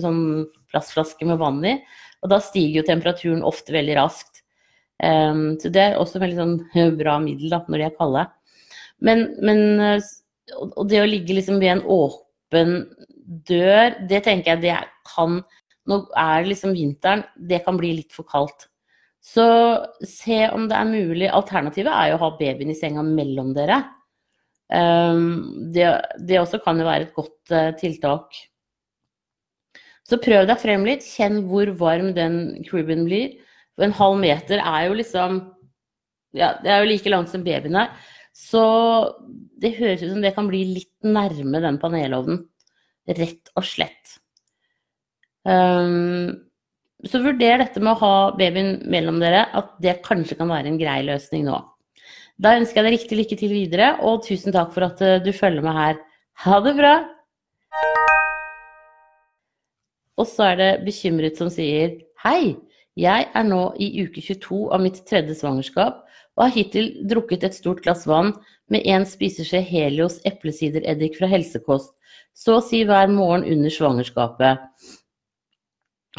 sånn 0.00 0.22
plastflaske 0.70 1.26
med 1.28 1.40
vann 1.42 1.64
i. 1.66 1.78
Og 2.20 2.32
da 2.32 2.40
stiger 2.44 2.82
jo 2.82 2.88
temperaturen 2.90 3.46
ofte 3.46 3.74
veldig 3.74 3.96
raskt. 3.98 4.44
Eh, 5.02 5.46
så 5.62 5.72
det 5.72 5.86
er 5.86 5.98
også 5.98 6.20
et 6.20 6.28
veldig 6.28 6.42
sånn 6.42 6.98
bra 7.00 7.18
middel 7.22 7.52
da, 7.52 7.64
når 7.66 7.82
de 7.82 7.88
er 7.90 7.98
kalde. 7.98 8.28
Men, 9.06 9.30
men 9.40 9.60
og 10.58 10.88
det 10.90 11.00
å 11.02 11.08
ligge 11.08 11.36
liksom 11.36 11.60
ved 11.62 11.76
en 11.76 11.84
åpen 11.88 12.74
dør, 13.48 13.96
det 14.10 14.24
tenker 14.26 14.56
jeg 14.56 14.64
det 14.66 14.76
kan 15.10 15.40
Nå 15.88 15.96
er 16.18 16.42
det 16.42 16.50
liksom 16.52 16.74
vinteren, 16.76 17.22
det 17.34 17.62
kan 17.64 17.78
bli 17.80 17.88
litt 17.96 18.12
for 18.14 18.28
kaldt. 18.28 18.68
Så 19.24 19.46
se 20.06 20.44
om 20.52 20.68
det 20.70 20.76
er 20.76 20.86
mulig. 20.86 21.26
Alternativet 21.32 21.90
er 21.90 22.10
jo 22.10 22.18
å 22.18 22.20
ha 22.20 22.28
babyen 22.38 22.70
i 22.70 22.76
senga 22.78 23.02
mellom 23.02 23.50
dere. 23.56 23.80
Um, 24.70 25.70
det, 25.74 25.88
det, 26.20 26.38
også 26.38 26.60
kan 26.62 26.78
jo 26.78 26.86
være 26.86 27.08
et 27.08 27.16
godt 27.16 27.54
uh, 27.56 27.72
tiltak. 27.80 28.38
Så 30.06 30.20
prøv 30.22 30.46
deg 30.46 30.62
frem 30.62 30.86
litt. 30.86 31.02
Kjenn 31.16 31.42
hvor 31.50 31.72
varm 31.80 32.12
den 32.14 32.38
cribben 32.68 33.02
blir. 33.08 33.34
En 33.80 33.96
halv 33.96 34.20
meter 34.20 34.62
er 34.62 34.86
jo 34.86 35.00
liksom 35.00 35.42
Ja, 36.36 36.52
det 36.62 36.70
er 36.70 36.84
jo 36.84 36.92
like 36.92 37.10
langt 37.10 37.32
som 37.32 37.42
babyen 37.42 37.80
er. 37.80 37.90
Så 38.36 38.62
det 39.60 39.74
høres 39.78 40.04
ut 40.04 40.12
som 40.12 40.22
det 40.24 40.34
kan 40.36 40.48
bli 40.50 40.62
litt 40.74 40.94
nærme 41.06 41.62
den 41.62 41.78
panelovnen. 41.82 42.44
Rett 43.10 43.50
og 43.58 43.66
slett. 43.66 44.16
Um, 45.44 46.36
så 47.08 47.20
vurder 47.24 47.62
dette 47.62 47.80
med 47.80 47.94
å 47.94 48.00
ha 48.02 48.14
babyen 48.36 48.82
mellom 48.92 49.20
dere, 49.22 49.46
at 49.56 49.72
det 49.82 50.02
kanskje 50.04 50.36
kan 50.38 50.50
være 50.52 50.68
en 50.70 50.80
grei 50.80 51.00
løsning 51.06 51.46
nå. 51.48 51.58
Da 52.40 52.54
ønsker 52.56 52.80
jeg 52.80 52.86
deg 52.86 52.96
riktig 52.96 53.18
lykke 53.18 53.38
til 53.40 53.52
videre, 53.52 53.88
og 54.04 54.22
tusen 54.24 54.54
takk 54.54 54.72
for 54.76 54.86
at 54.86 55.00
eh, 55.04 55.18
du 55.24 55.32
følger 55.36 55.64
med 55.64 55.76
her. 55.76 55.98
Ha 56.44 56.60
det 56.64 56.74
bra! 56.78 56.94
Og 60.20 60.28
så 60.28 60.50
er 60.50 60.60
det 60.60 60.70
bekymret 60.84 61.38
som 61.40 61.48
sier 61.52 61.96
Hei, 62.24 62.56
Jeg 63.00 63.28
er 63.32 63.44
nå 63.46 63.60
i 63.80 64.02
uke 64.04 64.20
22 64.20 64.66
av 64.74 64.82
mitt 64.84 64.98
tredje 65.08 65.36
svangerskap 65.38 66.02
og 66.38 66.46
har 66.46 66.54
hittil 66.54 66.92
drukket 67.10 67.44
et 67.46 67.56
stort 67.56 67.82
glass 67.84 68.06
vann 68.08 68.32
med 68.70 68.86
en 68.88 69.06
spiseskje 69.08 69.60
Helios 69.66 70.20
eplesidereddik 70.28 71.18
fra 71.18 71.28
Helsekost, 71.30 71.92
så 72.36 72.58
å 72.58 72.64
si 72.64 72.82
hver 72.86 73.10
morgen 73.12 73.44
under 73.48 73.72
svangerskapet. 73.72 74.62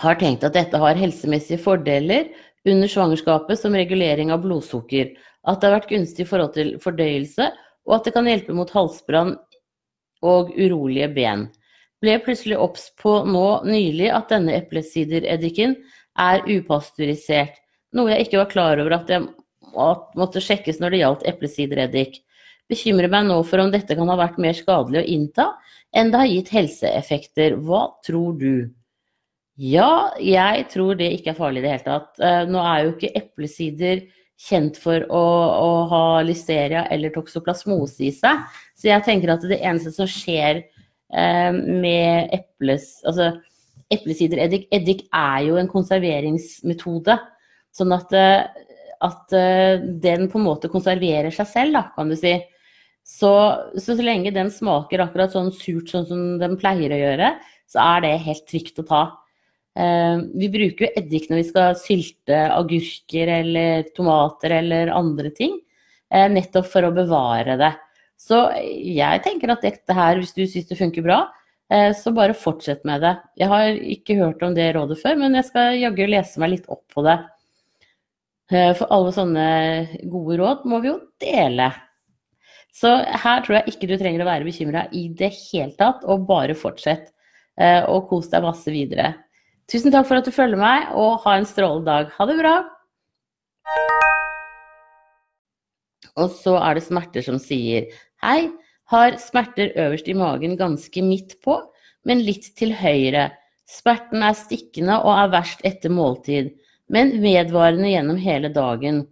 Har 0.01 0.19
tenkt 0.19 0.45
at 0.47 0.55
dette 0.55 0.79
har 0.79 0.99
helsemessige 0.99 1.61
fordeler 1.63 2.29
under 2.67 2.91
svangerskapet 2.91 3.59
som 3.59 3.75
regulering 3.75 4.31
av 4.31 4.43
blodsukker, 4.45 5.15
at 5.47 5.61
det 5.61 5.67
har 5.67 5.79
vært 5.79 5.89
gunstig 5.89 6.25
i 6.25 6.29
forhold 6.29 6.53
til 6.55 6.75
fordøyelse, 6.83 7.49
og 7.89 7.97
at 7.97 8.05
det 8.07 8.13
kan 8.15 8.29
hjelpe 8.29 8.55
mot 8.55 8.69
halsbrann 8.71 9.33
og 10.21 10.53
urolige 10.53 11.09
ben. 11.15 11.47
Ble 12.01 12.17
plutselig 12.21 12.57
obs 12.61 12.89
på 13.01 13.21
nå 13.29 13.45
nylig 13.65 14.09
at 14.13 14.29
denne 14.33 14.55
eplesidereddiken 14.57 15.75
er 16.21 16.45
upasteurisert, 16.45 17.57
noe 17.95 18.13
jeg 18.13 18.27
ikke 18.27 18.41
var 18.41 18.51
klar 18.51 18.81
over 18.81 18.95
at 18.97 19.09
jeg 19.11 19.27
måtte 19.73 20.43
sjekkes 20.43 20.81
når 20.81 20.93
det 20.93 21.01
gjaldt 21.01 21.25
eplesidereddik. 21.31 22.21
Bekymrer 22.71 23.11
meg 23.11 23.27
nå 23.27 23.41
for 23.47 23.63
om 23.63 23.71
dette 23.73 23.97
kan 23.97 24.09
ha 24.11 24.17
vært 24.19 24.39
mer 24.41 24.55
skadelig 24.55 25.01
å 25.01 25.09
innta 25.15 25.47
enn 25.95 26.11
det 26.11 26.21
har 26.21 26.29
gitt 26.31 26.53
helseeffekter. 26.55 27.57
Hva 27.59 27.87
tror 28.05 28.37
du? 28.39 28.53
Ja, 29.59 30.13
jeg 30.17 30.65
tror 30.71 30.95
det 30.97 31.11
ikke 31.17 31.33
er 31.33 31.37
farlig 31.37 31.61
i 31.61 31.65
det 31.65 31.73
hele 31.75 31.85
tatt. 31.85 32.11
Eh, 32.23 32.43
nå 32.49 32.61
er 32.63 32.85
jo 32.85 32.93
ikke 32.95 33.11
eplesider 33.19 34.05
kjent 34.41 34.79
for 34.81 35.03
å, 35.13 35.21
å, 35.21 35.71
ha 35.91 36.05
listeria 36.25 36.85
eller 36.89 37.13
toksoplasmose 37.13 38.07
i 38.07 38.11
seg. 38.15 38.41
Så 38.73 38.89
jeg 38.89 39.05
tenker 39.05 39.35
at 39.35 39.45
det 39.45 39.59
eneste 39.59 39.93
som 39.93 40.09
skjer 40.09 40.63
eh, 40.63 41.51
med 41.51 42.31
eples, 42.33 42.95
altså 43.05 43.35
eplesidereddik 43.91 44.69
Eddik 44.73 45.05
er 45.11 45.45
jo 45.49 45.59
en 45.59 45.69
konserveringsmetode. 45.69 47.19
Sånn 47.75 47.93
at, 47.95 48.15
eh, 48.17 48.47
at 49.05 49.33
eh, 49.35 49.81
den 50.03 50.27
på 50.31 50.39
en 50.39 50.45
måte 50.45 50.69
konserverer 50.71 51.33
seg 51.33 51.49
selv, 51.49 51.77
da, 51.77 51.83
kan 51.95 52.11
du 52.11 52.17
si. 52.19 52.35
Så, 53.01 53.31
så, 53.77 53.95
så 53.95 54.03
lenge 54.05 54.33
den 54.33 54.51
smaker 54.53 55.01
akkurat 55.03 55.33
sånn 55.33 55.49
surt 55.55 55.89
sånn 55.89 56.05
som 56.07 56.21
den 56.41 56.57
pleier 56.61 56.93
å 56.93 56.99
gjøre, 56.99 57.33
så 57.71 57.81
er 57.83 58.05
det 58.05 58.13
helt 58.27 58.45
trygt 58.49 58.81
å 58.83 58.87
ta. 58.87 59.01
Uh, 59.71 60.27
vi 60.35 60.49
bruker 60.51 60.85
jo 60.85 60.93
eddik 60.99 61.29
når 61.29 61.39
vi 61.39 61.47
skal 61.47 61.77
sylte 61.79 62.39
agurker 62.51 63.29
eller 63.39 63.85
tomater 63.95 64.57
eller 64.57 64.91
andre 64.93 65.31
ting. 65.33 65.55
Uh, 66.11 66.27
nettopp 66.31 66.67
for 66.69 66.85
å 66.85 66.93
bevare 66.95 67.55
det. 67.59 67.71
Så 68.19 68.43
jeg 68.59 69.23
tenker 69.25 69.53
at 69.53 69.63
dette 69.65 69.95
her, 69.97 70.19
hvis 70.19 70.35
du 70.35 70.43
syns 70.43 70.67
det 70.69 70.77
funker 70.77 71.05
bra, 71.05 71.23
uh, 71.71 71.89
så 71.97 72.13
bare 72.13 72.37
fortsett 72.37 72.83
med 72.85 73.01
det. 73.05 73.15
Jeg 73.39 73.49
har 73.49 73.79
ikke 73.95 74.19
hørt 74.19 74.43
om 74.45 74.57
det 74.57 74.73
rådet 74.75 74.99
før, 75.01 75.17
men 75.23 75.39
jeg 75.39 75.49
skal 75.49 75.79
jaggu 75.79 76.03
lese 76.11 76.43
meg 76.43 76.57
litt 76.57 76.67
opp 76.69 76.83
på 76.91 77.07
det. 77.07 77.17
For 78.51 78.83
alle 78.91 79.13
sånne 79.15 79.47
gode 80.11 80.35
råd 80.41 80.65
må 80.67 80.81
vi 80.83 80.89
jo 80.89 80.97
dele. 81.23 81.69
Så 82.75 82.89
her 83.23 83.43
tror 83.45 83.57
jeg 83.57 83.71
ikke 83.71 83.87
du 83.87 83.95
trenger 83.99 84.23
å 84.23 84.27
være 84.27 84.47
bekymra 84.47 84.85
i 84.91 85.05
det 85.15 85.29
hele 85.37 85.71
tatt, 85.79 86.03
og 86.03 86.25
bare 86.27 86.55
fortsett. 86.57 87.13
Og 87.87 88.09
kos 88.09 88.27
deg 88.31 88.43
masse 88.43 88.71
videre. 88.73 89.13
Tusen 89.71 89.93
takk 89.93 90.07
for 90.09 90.19
at 90.19 90.27
du 90.27 90.35
følger 90.35 90.59
meg, 90.59 90.89
og 90.99 91.21
ha 91.23 91.37
en 91.39 91.47
strålende 91.47 91.87
dag. 91.87 92.11
Ha 92.17 92.27
det 92.27 92.37
bra! 92.41 92.55
Og 96.19 96.31
så 96.35 96.57
er 96.59 96.75
det 96.75 96.83
smerter 96.83 97.23
som 97.23 97.37
sier 97.39 97.87
Hei, 98.19 98.49
har 98.91 99.15
smerter 99.21 99.71
øverst 99.79 100.09
i 100.11 100.15
magen 100.17 100.57
ganske 100.59 101.03
midt 101.05 101.37
på, 101.45 101.55
men 102.03 102.23
litt 102.25 102.49
til 102.59 102.73
høyre. 102.75 103.29
Smerten 103.69 104.25
er 104.27 104.35
stikkende 104.35 104.97
og 105.05 105.13
er 105.15 105.31
verst 105.37 105.63
etter 105.67 105.93
måltid, 105.93 106.51
men 106.91 107.15
vedvarende 107.23 107.89
gjennom 107.91 108.19
hele 108.19 108.51
dagen. 108.53 109.05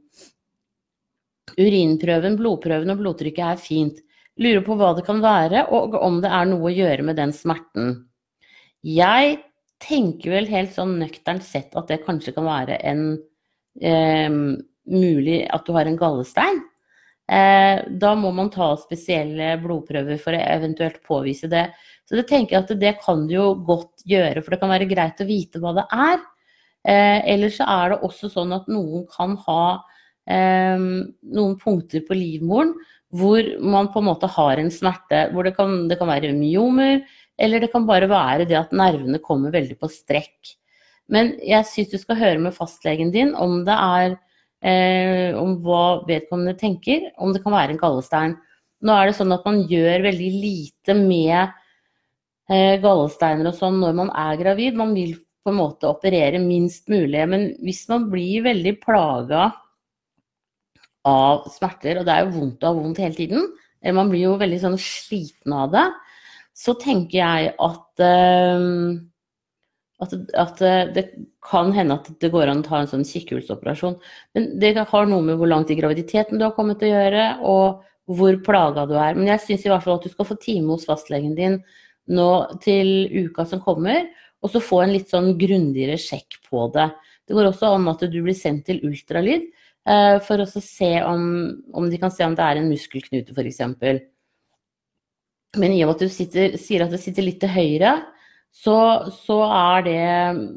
Urinprøven, 1.59 2.37
blodprøven 2.39 2.93
og 2.93 3.01
blodtrykket 3.01 3.45
er 3.45 3.59
fint. 3.61 4.01
Lurer 4.39 4.63
på 4.63 4.75
hva 4.79 4.93
det 4.95 5.05
kan 5.07 5.19
være, 5.23 5.65
og 5.75 5.97
om 5.99 6.21
det 6.23 6.31
er 6.31 6.47
noe 6.47 6.69
å 6.69 6.75
gjøre 6.75 7.05
med 7.07 7.19
den 7.19 7.33
smerten. 7.35 7.95
Jeg 8.85 9.39
tenker 9.83 10.35
vel 10.35 10.47
helt 10.51 10.75
sånn 10.75 10.97
nøkternt 10.99 11.43
sett 11.43 11.75
at 11.79 11.91
det 11.91 12.01
kanskje 12.05 12.35
kan 12.35 12.47
være 12.47 12.79
en 12.87 13.03
eh, 13.81 14.31
mulig 14.89 15.39
at 15.51 15.65
du 15.67 15.73
har 15.75 15.87
en 15.87 15.99
gallestein. 15.99 16.61
Eh, 17.29 17.83
da 18.01 18.15
må 18.17 18.31
man 18.35 18.49
ta 18.53 18.71
spesielle 18.79 19.53
blodprøver 19.61 20.19
for 20.21 20.35
å 20.35 20.41
eventuelt 20.55 20.99
påvise 21.05 21.51
det. 21.51 21.67
Så 22.09 22.17
det 22.17 22.25
tenker 22.31 22.55
jeg 22.55 22.65
at 22.65 22.79
det 22.81 22.95
kan 23.03 23.27
du 23.29 23.35
jo 23.35 23.49
godt 23.67 24.07
gjøre, 24.09 24.41
for 24.41 24.55
det 24.55 24.61
kan 24.63 24.71
være 24.71 24.89
greit 24.89 25.21
å 25.21 25.27
vite 25.29 25.61
hva 25.61 25.75
det 25.77 25.85
er. 25.93 26.23
Eh, 26.87 27.19
Eller 27.33 27.51
så 27.53 27.67
er 27.67 27.93
det 27.93 28.03
også 28.07 28.29
sånn 28.31 28.53
at 28.55 28.69
noen 28.71 29.05
kan 29.11 29.35
ha 29.47 29.63
eh, 30.29 30.79
noen 30.79 31.57
punkter 31.59 32.05
på 32.07 32.17
livmoren 32.17 32.75
hvor 33.09 33.41
man 33.59 33.89
på 33.89 34.01
en 34.01 34.07
måte 34.09 34.29
har 34.29 34.59
en 34.61 34.71
smerte. 34.71 35.27
Hvor 35.33 35.47
det 35.47 35.55
kan, 35.57 35.87
det 35.89 35.97
kan 35.99 36.11
være 36.11 36.35
myomer, 36.37 37.01
eller 37.39 37.63
det 37.63 37.71
kan 37.73 37.87
bare 37.89 38.09
være 38.09 38.45
det 38.49 38.57
at 38.59 38.75
nervene 38.75 39.21
kommer 39.23 39.53
veldig 39.53 39.79
på 39.79 39.89
strekk. 39.91 40.55
Men 41.09 41.33
jeg 41.41 41.65
syns 41.65 41.93
du 41.93 41.97
skal 41.97 42.19
høre 42.19 42.41
med 42.43 42.53
fastlegen 42.53 43.09
din 43.13 43.31
om 43.33 43.63
det 43.65 43.73
er 43.73 44.11
eh, 44.61 45.37
om 45.37 45.55
hva 45.63 46.03
vedkommende 46.05 46.53
tenker, 46.59 47.09
om 47.17 47.33
det 47.33 47.41
kan 47.43 47.55
være 47.55 47.73
en 47.73 47.81
gallestein. 47.81 48.35
Nå 48.85 48.93
er 48.93 49.09
det 49.09 49.17
sånn 49.17 49.33
at 49.33 49.47
man 49.47 49.63
gjør 49.67 50.05
veldig 50.05 50.29
lite 50.35 50.95
med 50.99 51.49
eh, 52.51 52.77
gallesteiner 52.83 53.49
og 53.49 53.57
sånn 53.57 53.81
når 53.81 53.97
man 54.03 54.13
er 54.13 54.37
gravid. 54.39 54.77
Man 54.77 54.93
vil 54.93 55.17
på 55.43 55.51
en 55.51 55.59
måte 55.59 55.89
operere 55.89 56.41
minst 56.43 56.89
mulig. 56.91 57.23
Men 57.31 57.49
hvis 57.63 57.85
man 57.91 58.09
blir 58.11 58.45
veldig 58.47 58.75
plaga 58.83 59.49
av 61.07 61.47
smerter, 61.53 61.99
og 61.99 62.07
det 62.07 62.15
er 62.15 62.25
jo 62.25 62.35
vondt 62.35 62.63
å 62.63 62.71
ha 62.71 62.77
vondt 62.77 63.01
hele 63.03 63.17
tiden, 63.17 63.47
eller 63.79 63.99
man 64.01 64.11
blir 64.11 64.27
jo 64.27 64.39
veldig 64.39 64.59
sånn 64.65 64.79
sliten 64.81 65.55
av 65.55 65.71
det, 65.73 65.85
så 66.59 66.75
tenker 66.75 67.21
jeg 67.21 67.53
at, 67.55 68.03
uh, 68.03 68.97
at, 70.03 70.15
at 70.43 70.63
det 70.95 71.05
kan 71.45 71.71
hende 71.75 71.95
at 71.95 72.09
det 72.19 72.31
går 72.33 72.51
an 72.51 72.63
å 72.63 72.67
ta 72.67 72.81
en 72.81 72.89
sånn 72.91 73.07
kikkhullsoperasjon. 73.07 73.95
Men 74.35 74.49
det 74.59 74.73
har 74.79 75.07
noe 75.07 75.23
med 75.23 75.39
hvor 75.39 75.51
langt 75.51 75.71
i 75.71 75.79
graviditeten 75.79 76.39
du 76.39 76.45
har 76.49 76.55
kommet 76.57 76.81
til 76.81 76.91
å 76.91 76.97
gjøre, 76.97 77.29
og 77.47 78.17
hvor 78.19 78.39
plaga 78.43 78.85
du 78.89 78.97
er. 78.97 79.15
Men 79.15 79.29
jeg 79.31 79.45
syns 79.45 79.65
i 79.65 79.71
hvert 79.71 79.85
fall 79.85 79.99
at 79.99 80.07
du 80.07 80.11
skal 80.11 80.27
få 80.27 80.39
time 80.41 80.73
hos 80.73 80.87
fastlegen 80.89 81.35
din 81.37 81.61
nå 82.09 82.29
til 82.63 83.05
uka 83.13 83.45
som 83.45 83.61
kommer, 83.61 84.07
og 84.39 84.51
så 84.53 84.61
få 84.63 84.83
en 84.83 84.93
litt 84.95 85.11
sånn 85.11 85.33
grundigere 85.39 85.97
sjekk 85.99 86.39
på 86.47 86.67
det. 86.75 86.89
Det 87.27 87.35
går 87.37 87.49
også 87.51 87.73
an 87.75 87.89
at 87.91 88.05
du 88.09 88.21
blir 88.23 88.37
sendt 88.37 88.65
til 88.69 88.79
ultralyd 88.87 89.43
eh, 89.45 90.15
for 90.25 90.41
å 90.41 90.47
se 90.49 90.93
om, 91.05 91.25
om, 91.75 91.89
de 91.91 91.99
kan 92.01 92.13
se 92.13 92.25
om 92.25 92.37
det 92.37 92.45
er 92.45 92.61
en 92.61 92.71
muskelknute, 92.71 93.35
f.eks. 93.35 93.61
Men 95.59 95.73
i 95.73 95.83
og 95.83 95.91
med 95.91 95.95
at 95.97 96.05
du 96.05 96.13
sitter, 96.13 96.57
sier 96.61 96.85
at 96.85 96.93
det 96.93 97.01
sitter 97.03 97.25
litt 97.25 97.39
til 97.41 97.53
høyre, 97.53 97.93
så, 98.49 98.75
så, 99.13 99.39
er 99.45 99.85
det 99.85 100.03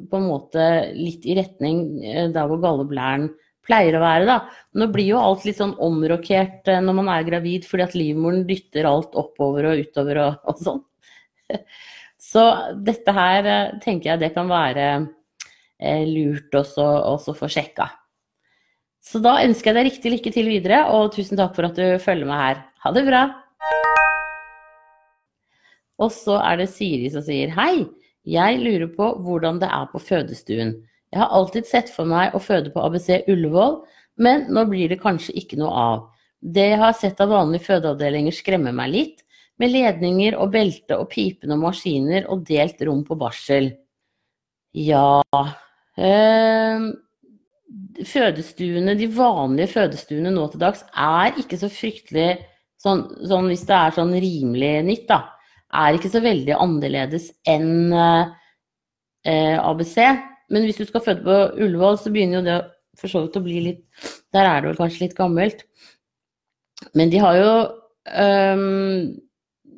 på 0.08 0.18
en 0.18 0.28
måte 0.30 0.66
litt 0.96 1.26
i 1.28 1.36
retning 1.36 1.82
eh, 2.04 2.28
der 2.32 2.48
hvor 2.48 2.60
galleblæren 2.62 3.28
pleier 3.66 3.98
å 3.98 4.02
være. 4.02 4.26
Da. 4.28 4.38
Nå 4.80 4.88
blir 4.94 5.12
jo 5.12 5.20
alt 5.20 5.44
litt 5.46 5.60
sånn 5.60 5.74
omrokert 5.82 6.70
eh, 6.72 6.80
når 6.82 6.98
man 7.02 7.10
er 7.12 7.26
gravid, 7.28 7.66
fordi 7.68 7.86
at 7.86 7.98
livmoren 7.98 8.46
dytter 8.48 8.88
alt 8.88 9.16
oppover 9.18 9.70
og 9.70 9.84
utover 9.84 10.22
og, 10.24 10.48
og 10.48 10.64
sånn. 10.64 10.80
Så 12.32 12.42
dette 12.86 13.12
her 13.12 13.48
eh, 13.48 13.74
tenker 13.84 14.14
jeg 14.14 14.22
det 14.22 14.32
kan 14.36 14.48
være 14.48 14.92
lurt 16.06 16.54
også, 16.54 16.84
også 17.10 17.34
få 17.34 17.48
sjekka. 17.50 17.88
Så 19.02 19.18
da 19.18 19.40
ønsker 19.42 19.72
jeg 19.72 19.78
deg 19.78 19.88
riktig 19.88 20.12
lykke 20.12 20.32
til 20.34 20.46
videre, 20.46 20.84
og 20.94 21.10
tusen 21.16 21.40
takk 21.40 21.56
for 21.56 21.66
at 21.66 21.74
du 21.74 21.98
følger 21.98 22.28
med 22.28 22.38
her. 22.38 22.60
Ha 22.84 22.92
det 22.94 23.02
bra! 23.08 23.22
Og 26.02 26.12
så 26.14 26.38
er 26.38 26.62
det 26.62 26.70
Siri 26.70 27.10
som 27.12 27.24
sier 27.26 27.50
hei, 27.56 27.82
jeg 28.22 28.60
lurer 28.62 28.88
på 28.94 29.08
hvordan 29.26 29.58
det 29.62 29.68
er 29.74 29.90
på 29.90 30.00
fødestuen. 30.02 30.76
Jeg 31.12 31.20
har 31.20 31.34
alltid 31.34 31.66
sett 31.68 31.90
for 31.92 32.08
meg 32.08 32.34
å 32.34 32.40
føde 32.42 32.70
på 32.72 32.82
ABC 32.82 33.26
Ullevål, 33.30 33.80
men 34.22 34.46
nå 34.54 34.64
blir 34.70 34.92
det 34.92 35.02
kanskje 35.02 35.34
ikke 35.42 35.58
noe 35.60 35.74
av. 35.74 36.06
Det 36.38 36.68
jeg 36.72 36.80
har 36.80 36.94
sett 36.98 37.20
av 37.22 37.34
vanlige 37.34 37.66
fødeavdelinger 37.66 38.34
skremmer 38.34 38.74
meg 38.74 38.94
litt, 38.94 39.26
med 39.60 39.72
ledninger 39.72 40.36
og 40.40 40.52
belte 40.54 40.98
og 40.98 41.10
pipende 41.12 41.58
maskiner 41.60 42.28
og 42.32 42.46
delt 42.48 42.80
rom 42.86 43.02
på 43.06 43.18
barsel. 43.20 43.72
Ja 44.72 45.20
øh, 45.28 46.86
Fødestuene, 48.08 48.94
de 48.96 49.06
vanlige 49.12 49.70
fødestuene 49.74 50.32
nå 50.32 50.46
til 50.52 50.60
dags, 50.60 50.82
er 50.92 51.36
ikke 51.40 51.58
så 51.60 51.68
fryktelig 51.72 52.34
sånn, 52.80 53.06
sånn 53.28 53.48
hvis 53.48 53.64
det 53.68 53.76
er 53.76 53.94
sånn 53.96 54.12
rimelig 54.12 54.72
nytt, 54.88 55.06
da 55.08 55.22
er 55.72 55.96
ikke 55.96 56.10
så 56.12 56.20
veldig 56.22 56.54
annerledes 56.58 57.30
enn 57.48 57.92
øh, 57.96 58.28
ABC. 59.24 59.96
Men 60.52 60.66
hvis 60.66 60.80
du 60.80 60.84
skal 60.88 61.04
føde 61.04 61.24
på 61.24 61.38
Ullevål, 61.64 61.98
så 62.00 62.12
begynner 62.12 62.40
jo 62.40 62.46
det 62.48 62.58
for 63.00 63.08
så 63.08 63.24
vidt 63.24 63.38
å 63.40 63.44
bli 63.44 63.60
litt 63.64 64.08
Der 64.34 64.44
er 64.44 64.60
det 64.60 64.72
vel 64.72 64.80
kanskje 64.80 65.06
litt 65.06 65.16
gammelt. 65.16 65.64
Men 66.98 67.12
de 67.12 67.20
har 67.22 67.38
jo 67.38 67.52
um, 68.12 69.12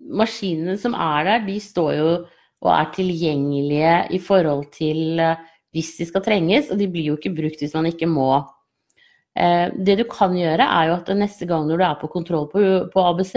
Maskinene 0.05 0.77
som 0.81 0.97
er 0.99 1.29
der, 1.29 1.45
de 1.47 1.59
står 1.63 1.93
jo 1.99 2.09
og 2.65 2.71
er 2.73 2.91
tilgjengelige 2.97 3.95
i 4.17 4.21
forhold 4.23 4.71
til 4.73 5.21
uh, 5.21 5.37
hvis 5.75 5.97
de 5.99 6.07
skal 6.09 6.23
trenges, 6.25 6.71
og 6.71 6.79
de 6.81 6.89
blir 6.91 7.11
jo 7.11 7.17
ikke 7.19 7.35
brukt 7.35 7.63
hvis 7.63 7.75
man 7.77 7.89
ikke 7.91 8.09
må. 8.09 8.31
Eh, 9.35 9.73
det 9.75 9.97
du 9.99 10.05
kan 10.07 10.37
gjøre, 10.39 10.63
er 10.63 10.91
jo 10.91 10.99
at 11.01 11.11
neste 11.19 11.49
gang 11.51 11.67
når 11.67 11.81
du 11.81 11.87
er 11.87 11.97
på 11.99 12.11
kontroll 12.13 12.47
på, 12.53 12.61
på 12.93 13.07
ABC, 13.11 13.35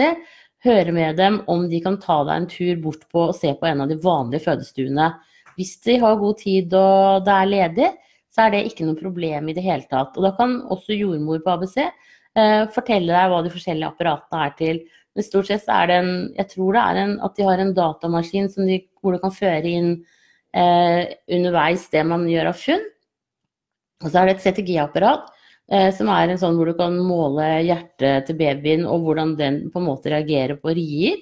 høre 0.66 0.94
med 0.94 1.18
dem 1.18 1.40
om 1.50 1.66
de 1.70 1.80
kan 1.82 1.98
ta 2.02 2.20
deg 2.26 2.34
en 2.34 2.50
tur 2.50 2.78
bort 2.82 3.02
på 3.10 3.28
og 3.30 3.36
se 3.36 3.50
på 3.58 3.66
en 3.66 3.82
av 3.84 3.90
de 3.90 3.98
vanlige 4.02 4.46
fødestuene. 4.46 5.10
Hvis 5.58 5.76
de 5.82 5.98
har 5.98 6.18
god 6.20 6.38
tid 6.38 6.74
og 6.78 7.26
det 7.26 7.34
er 7.34 7.50
ledig, 7.50 7.90
så 8.30 8.44
er 8.44 8.54
det 8.54 8.64
ikke 8.68 8.86
noe 8.86 8.98
problem 8.98 9.50
i 9.50 9.56
det 9.56 9.64
hele 9.66 9.86
tatt. 9.90 10.14
Og 10.14 10.26
da 10.26 10.30
kan 10.38 10.60
også 10.70 10.94
jordmor 10.94 11.42
på 11.42 11.54
ABC 11.56 11.76
eh, 11.82 12.64
fortelle 12.74 13.10
deg 13.10 13.32
hva 13.32 13.42
de 13.42 13.54
forskjellige 13.54 13.90
apparatene 13.90 14.44
er 14.46 14.56
til. 14.58 14.80
Men 15.18 15.26
stort 15.26 15.48
sett 15.50 15.66
er 15.66 15.88
det 15.90 15.96
en 15.98 16.12
Jeg 16.36 16.46
tror 16.52 16.76
det 16.76 16.84
er 16.84 17.00
en, 17.02 17.16
at 17.26 17.34
de 17.34 17.46
har 17.48 17.58
en 17.58 17.74
datamaskin 17.74 18.46
de, 18.54 18.76
hvor 19.02 19.16
du 19.16 19.18
kan 19.18 19.34
føre 19.34 19.66
inn 19.66 19.88
eh, 20.54 21.16
underveis 21.34 21.88
det 21.90 22.04
man 22.06 22.28
gjør 22.30 22.52
av 22.52 22.60
funn. 22.60 22.84
Og 24.04 24.12
så 24.12 24.20
er 24.20 24.28
det 24.28 24.36
et 24.36 24.44
CTG-apparat 24.44 25.24
eh, 25.74 25.88
som 25.96 26.10
er 26.14 26.30
en 26.30 26.38
sånn 26.38 26.54
hvor 26.54 26.70
du 26.70 26.76
kan 26.78 26.94
måle 27.02 27.48
hjertet 27.66 28.28
til 28.28 28.38
babyen 28.38 28.86
og 28.86 29.08
hvordan 29.08 29.34
den 29.40 29.64
på 29.72 29.82
en 29.82 29.88
måte 29.88 30.12
reagerer 30.14 30.60
på 30.62 30.76
rier 30.78 31.18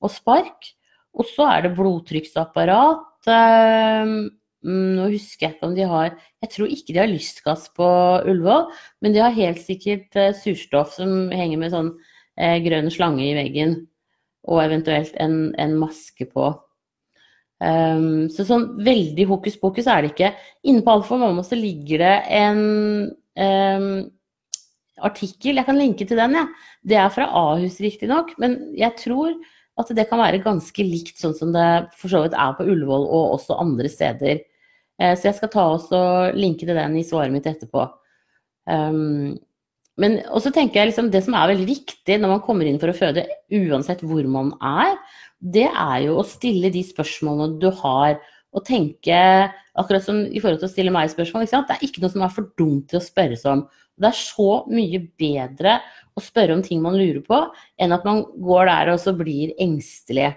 og 0.00 0.14
spark. 0.14 0.72
Og 1.14 1.28
så 1.28 1.44
er 1.50 1.66
det 1.66 1.74
blodtrykksapparat. 1.76 3.28
Eh, 3.28 4.16
nå 4.64 5.10
husker 5.12 5.50
jeg 5.50 5.58
ikke 5.58 5.68
om 5.68 5.76
de 5.76 5.84
har 5.84 6.14
Jeg 6.40 6.50
tror 6.54 6.72
ikke 6.72 6.94
de 6.94 7.00
har 7.02 7.12
lystgass 7.12 7.68
på 7.76 7.84
Ullevål, 8.24 8.70
men 9.04 9.12
de 9.12 9.20
har 9.20 9.36
helt 9.36 9.60
sikkert 9.60 10.16
eh, 10.16 10.32
surstoff 10.32 10.96
som 10.96 11.28
henger 11.28 11.60
med 11.60 11.76
sånn 11.76 11.92
eh, 12.38 12.58
grønn 12.64 12.90
slange 12.92 13.24
i 13.26 13.34
veggen. 13.36 13.80
Og 14.50 14.60
eventuelt 14.64 15.14
en, 15.22 15.54
en 15.60 15.76
maske 15.80 16.26
på. 16.28 16.52
Um, 17.64 18.26
så 18.34 18.44
sånn 18.44 18.66
veldig 18.84 19.24
hokus 19.30 19.56
pokus 19.60 19.86
er 19.88 20.04
det 20.04 20.12
ikke. 20.12 20.32
Inne 20.68 20.82
på 20.84 20.96
Alfa 20.98 21.16
Mamma 21.20 21.44
så 21.46 21.56
ligger 21.56 22.02
det 22.02 22.14
en 22.36 22.60
um, 23.38 23.86
artikkel, 25.04 25.56
jeg 25.56 25.66
kan 25.68 25.78
linke 25.78 26.06
til 26.08 26.20
den, 26.20 26.36
jeg. 26.36 26.48
Ja. 26.50 26.70
Det 26.84 26.98
er 27.00 27.12
fra 27.14 27.28
Ahus 27.32 27.78
riktignok, 27.80 28.34
men 28.42 28.58
jeg 28.76 28.98
tror 29.00 29.32
at 29.80 29.88
det 29.96 30.04
kan 30.10 30.20
være 30.20 30.42
ganske 30.44 30.84
likt 30.86 31.16
sånn 31.18 31.32
som 31.34 31.54
det 31.54 31.64
for 31.96 32.12
så 32.12 32.20
vidt 32.26 32.36
er 32.38 32.52
på 32.58 32.66
Ullevål 32.68 33.08
og 33.08 33.38
også 33.38 33.56
andre 33.62 33.88
steder. 33.90 34.44
Uh, 35.00 35.14
så 35.14 35.30
jeg 35.30 35.38
skal 35.38 35.54
ta 35.54 35.66
også 35.72 36.02
linke 36.36 36.68
til 36.68 36.76
den 36.76 36.98
i 37.00 37.06
svaret 37.06 37.32
mitt 37.32 37.48
etterpå. 37.48 37.88
Um, 38.68 39.38
men 40.00 40.18
også 40.34 40.50
tenker 40.54 40.80
jeg 40.80 40.90
liksom, 40.90 41.10
det 41.12 41.22
som 41.26 41.36
er 41.38 41.52
veldig 41.52 41.66
viktig 41.68 42.16
når 42.18 42.32
man 42.32 42.42
kommer 42.44 42.66
inn 42.66 42.80
for 42.82 42.90
å 42.90 42.96
føde, 42.96 43.26
uansett 43.54 44.02
hvor 44.02 44.26
man 44.30 44.50
er, 44.58 44.96
det 45.38 45.68
er 45.68 45.98
jo 46.06 46.18
å 46.18 46.26
stille 46.26 46.72
de 46.74 46.82
spørsmålene 46.86 47.60
du 47.62 47.68
har, 47.82 48.18
og 48.54 48.62
tenke 48.66 49.16
akkurat 49.74 50.04
som 50.06 50.20
i 50.24 50.38
forhold 50.38 50.60
til 50.62 50.68
å 50.68 50.72
stille 50.72 50.92
meg 50.94 51.10
spørsmål. 51.10 51.48
Det 51.50 51.74
er 51.74 51.82
ikke 51.86 52.04
noe 52.04 52.12
som 52.12 52.22
er 52.22 52.34
for 52.34 52.52
dumt 52.58 52.86
til 52.90 53.00
å 53.00 53.04
spørre 53.04 53.38
seg 53.38 53.56
om. 53.56 53.64
Det 53.98 54.10
er 54.10 54.18
så 54.18 54.48
mye 54.70 55.00
bedre 55.18 55.76
å 56.14 56.22
spørre 56.22 56.54
om 56.54 56.62
ting 56.62 56.82
man 56.82 56.96
lurer 56.98 57.22
på, 57.26 57.40
enn 57.82 57.94
at 57.94 58.06
man 58.06 58.22
går 58.46 58.70
der 58.70 58.92
og 58.94 59.00
så 59.02 59.14
blir 59.18 59.54
engstelig. 59.62 60.32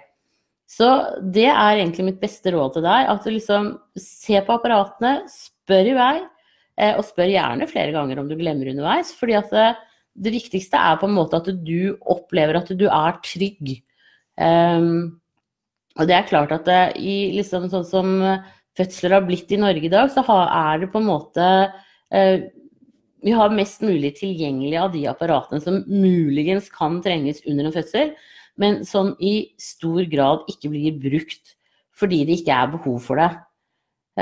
Så 0.67 0.87
det 1.23 1.47
er 1.47 1.77
egentlig 1.77 2.09
mitt 2.09 2.19
beste 2.21 2.51
råd 2.53 2.75
til 2.75 2.85
deg. 2.85 3.07
At 3.13 3.23
du 3.23 3.31
liksom 3.31 3.69
ser 4.01 4.43
på 4.45 4.57
apparatene, 4.57 5.21
spør 5.31 5.93
i 5.93 5.95
vei. 5.97 6.15
Eh, 6.77 6.93
og 6.93 7.05
spør 7.07 7.31
gjerne 7.31 7.67
flere 7.69 7.93
ganger 7.96 8.19
om 8.22 8.27
du 8.29 8.36
glemmer 8.38 8.69
underveis. 8.69 9.13
fordi 9.17 9.38
at 9.39 9.50
det, 9.53 9.69
det 10.13 10.34
viktigste 10.36 10.77
er 10.77 11.00
på 11.01 11.10
en 11.10 11.15
måte 11.17 11.39
at 11.39 11.50
du 11.65 11.98
opplever 12.05 12.60
at 12.60 12.69
du 12.69 12.86
er 12.86 13.17
trygg. 13.25 13.79
Um, 14.38 15.17
og 15.98 16.05
det 16.05 16.13
er 16.13 16.29
klart 16.29 16.53
at 16.53 16.67
det, 16.69 16.81
i 17.01 17.34
liksom 17.34 17.65
sånn 17.72 17.88
som 17.88 18.13
fødsler 18.77 19.15
har 19.15 19.25
blitt 19.25 19.50
i 19.50 19.57
Norge 19.57 19.89
i 19.89 19.89
dag, 19.89 20.12
så 20.13 20.22
er 20.22 20.84
det 20.84 20.91
på 20.93 21.01
en 21.01 21.10
måte 21.10 21.48
uh, 21.74 22.38
Vi 23.25 23.34
har 23.34 23.57
mest 23.57 23.81
mulig 23.81 24.13
tilgjengelig 24.19 24.77
av 24.77 24.91
de 24.93 25.07
apparatene 25.10 25.63
som 25.63 25.81
muligens 25.89 26.69
kan 26.69 27.01
trenges 27.01 27.41
under 27.50 27.65
en 27.65 27.74
fødsel, 27.74 28.13
men 28.62 28.84
som 28.86 29.15
i 29.17 29.50
stor 29.57 30.05
grad 30.05 30.46
ikke 30.53 30.69
blir 30.69 31.01
brukt 31.01 31.55
fordi 31.98 32.22
det 32.29 32.43
ikke 32.43 32.53
er 32.53 32.74
behov 32.75 33.01
for 33.01 33.17
det. 33.17 33.31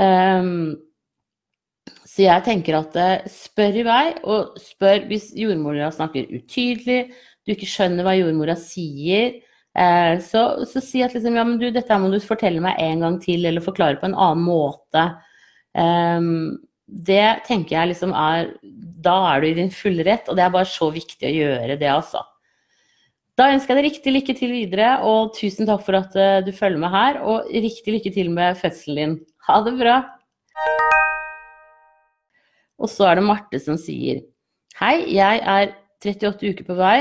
Um, 0.00 0.78
så 1.86 2.24
jeg 2.24 2.44
tenker 2.46 2.78
at 2.78 2.94
eh, 2.96 3.26
spør 3.28 3.80
i 3.82 3.82
vei, 3.86 4.04
og 4.24 4.54
spør 4.62 5.04
hvis 5.10 5.32
jordmora 5.36 5.90
snakker 5.92 6.30
utydelig, 6.32 7.10
du 7.46 7.52
ikke 7.54 7.68
skjønner 7.68 8.06
hva 8.06 8.14
jordmora 8.16 8.56
sier, 8.58 9.36
eh, 9.76 10.14
så, 10.24 10.46
så, 10.66 10.82
si 10.82 11.02
at 11.04 11.14
liksom, 11.16 11.36
ja, 11.36 11.44
men 11.46 11.60
du, 11.60 11.68
dette 11.74 11.98
må 12.00 12.08
du 12.12 12.16
fortelle 12.24 12.62
meg 12.64 12.80
en 12.82 13.04
gang 13.04 13.18
til, 13.22 13.44
eller 13.44 13.64
forklare 13.64 14.00
på 14.00 14.08
en 14.08 14.16
annen 14.16 14.46
måte. 14.46 15.04
Um, 15.76 16.56
det 16.86 17.42
tenker 17.44 17.74
jeg 17.74 17.90
liksom 17.90 18.12
er 18.16 18.46
Da 19.04 19.16
er 19.34 19.42
du 19.42 19.48
i 19.48 19.56
din 19.58 19.72
fulle 19.74 20.06
rett, 20.06 20.30
og 20.30 20.38
det 20.38 20.46
er 20.46 20.54
bare 20.54 20.70
så 20.70 20.88
viktig 20.94 21.28
å 21.28 21.36
gjøre 21.36 21.76
det, 21.76 21.92
altså. 21.92 22.24
Da 23.36 23.50
ønsker 23.52 23.74
jeg 23.74 23.82
deg 23.82 23.90
riktig 23.90 24.14
lykke 24.14 24.36
til 24.38 24.54
videre, 24.56 24.94
og 25.04 25.34
tusen 25.36 25.68
takk 25.68 25.84
for 25.84 26.00
at 26.00 26.16
uh, 26.16 26.40
du 26.40 26.54
følger 26.56 26.80
med 26.80 26.96
her. 26.96 27.20
Og 27.28 27.50
riktig 27.52 27.98
lykke 27.98 28.16
til 28.16 28.32
med 28.32 28.56
fødselen 28.56 29.02
din. 29.02 29.18
Ha 29.50 29.60
det 29.66 29.76
bra. 29.76 30.00
Og 32.86 32.92
så 32.92 33.08
er 33.10 33.18
det 33.18 33.26
Marte 33.26 33.58
som 33.58 33.78
sier 33.80 34.22
Hei, 34.78 35.08
jeg 35.10 35.40
er 35.42 35.72
38 36.04 36.52
uker 36.52 36.66
på 36.68 36.76
vei 36.78 36.98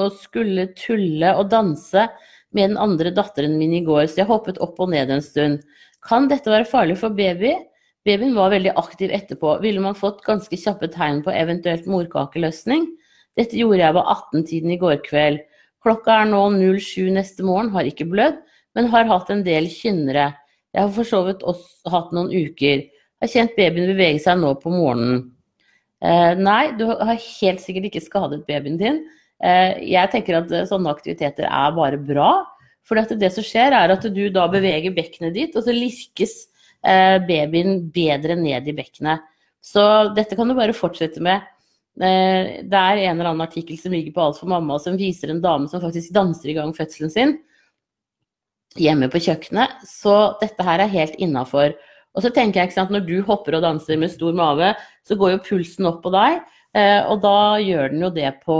og 0.00 0.16
skulle 0.18 0.70
tulle 0.74 1.34
og 1.36 1.50
danse 1.52 2.08
med 2.56 2.72
den 2.72 2.78
andre 2.80 3.12
datteren 3.14 3.54
min 3.60 3.74
i 3.76 3.82
går, 3.84 4.06
så 4.08 4.22
jeg 4.22 4.30
hoppet 4.30 4.58
opp 4.64 4.80
og 4.80 4.88
ned 4.90 5.12
en 5.12 5.22
stund. 5.22 5.60
Kan 6.02 6.26
dette 6.30 6.50
være 6.50 6.66
farlig 6.68 6.96
for 7.02 7.14
baby? 7.14 7.52
Babyen 8.08 8.32
var 8.34 8.50
veldig 8.54 8.72
aktiv 8.80 9.12
etterpå. 9.14 9.58
Ville 9.62 9.84
man 9.84 9.94
fått 9.94 10.24
ganske 10.26 10.56
kjappe 10.58 10.88
tegn 10.90 11.20
på 11.22 11.34
eventuelt 11.36 11.84
morkakeløsning? 11.86 12.88
Dette 13.38 13.60
gjorde 13.60 13.84
jeg 13.84 13.96
ved 13.98 14.10
18-tiden 14.16 14.74
i 14.74 14.80
går 14.80 15.04
kveld. 15.06 15.44
Klokka 15.84 16.22
er 16.22 16.32
nå 16.32 16.40
07 16.56 17.12
neste 17.14 17.46
morgen, 17.46 17.70
har 17.76 17.86
ikke 17.86 18.08
blødd, 18.10 18.40
men 18.74 18.90
har 18.90 19.06
hatt 19.12 19.30
en 19.30 19.44
del 19.46 19.68
kynnere. 19.70 20.32
Jeg 20.72 20.86
har 20.86 20.92
for 20.96 21.12
så 21.12 21.22
vidt 21.28 21.44
også 21.44 21.92
hatt 21.92 22.16
noen 22.16 22.32
uker 22.32 22.88
har 23.22 23.32
kjent 23.32 23.56
babyen 23.58 23.92
bevege 23.92 24.22
seg 24.22 24.40
nå 24.40 24.52
på 24.60 24.72
morgenen. 24.72 25.26
Eh, 26.02 26.32
nei, 26.38 26.72
du 26.78 26.88
har 26.90 27.14
helt 27.14 27.62
sikkert 27.62 27.90
ikke 27.90 28.02
skadet 28.04 28.42
babyen 28.48 28.78
din. 28.80 29.02
Eh, 29.42 29.78
jeg 29.92 30.10
tenker 30.12 30.40
at 30.40 30.50
eh, 30.54 30.66
sånne 30.68 30.90
aktiviteter 30.90 31.46
er 31.46 31.76
bare 31.76 32.00
bra. 32.00 32.32
For 32.86 32.98
det 32.98 33.30
som 33.30 33.46
skjer, 33.46 33.74
er 33.76 33.94
at 33.94 34.06
du 34.10 34.24
da 34.34 34.48
beveger 34.50 34.94
bekkenet 34.94 35.36
ditt, 35.36 35.54
og 35.56 35.62
så 35.66 35.74
lirkes 35.74 36.34
eh, 36.82 37.18
babyen 37.22 37.78
bedre 37.94 38.36
ned 38.38 38.66
i 38.66 38.74
bekkenet. 38.76 39.22
Så 39.62 39.84
dette 40.16 40.34
kan 40.34 40.50
du 40.50 40.56
bare 40.58 40.74
fortsette 40.74 41.22
med. 41.22 41.46
Eh, 42.02 42.66
det 42.66 42.78
er 42.78 43.04
en 43.04 43.14
eller 43.20 43.30
annen 43.30 43.46
artikkel 43.46 43.78
som 43.78 43.94
ligger 43.94 44.14
på 44.16 44.26
Alt 44.26 44.42
for 44.42 44.50
mamma, 44.50 44.80
som 44.82 44.98
viser 44.98 45.30
en 45.30 45.42
dame 45.44 45.70
som 45.70 45.82
faktisk 45.84 46.14
danser 46.16 46.50
i 46.50 46.58
gang 46.58 46.74
fødselen 46.74 47.12
sin 47.12 47.36
hjemme 48.80 49.08
på 49.12 49.20
kjøkkenet. 49.22 49.82
Så 49.86 50.34
dette 50.40 50.66
her 50.66 50.82
er 50.82 50.92
helt 50.92 51.16
innafor. 51.22 51.76
Og 52.12 52.24
så 52.24 52.32
tenker 52.32 52.60
jeg 52.60 52.70
ikke 52.70 52.80
sant, 52.80 52.92
Når 52.92 53.06
du 53.06 53.16
hopper 53.24 53.56
og 53.56 53.64
danser 53.64 54.00
med 54.00 54.12
stor 54.12 54.34
mage, 54.36 54.74
så 55.06 55.16
går 55.18 55.36
jo 55.36 55.44
pulsen 55.46 55.88
opp 55.88 56.02
på 56.04 56.12
deg. 56.14 56.42
Eh, 56.76 57.00
og 57.08 57.20
da 57.24 57.60
gjør 57.60 57.92
den 57.92 58.04
jo 58.06 58.10
det 58.12 58.30
på 58.44 58.58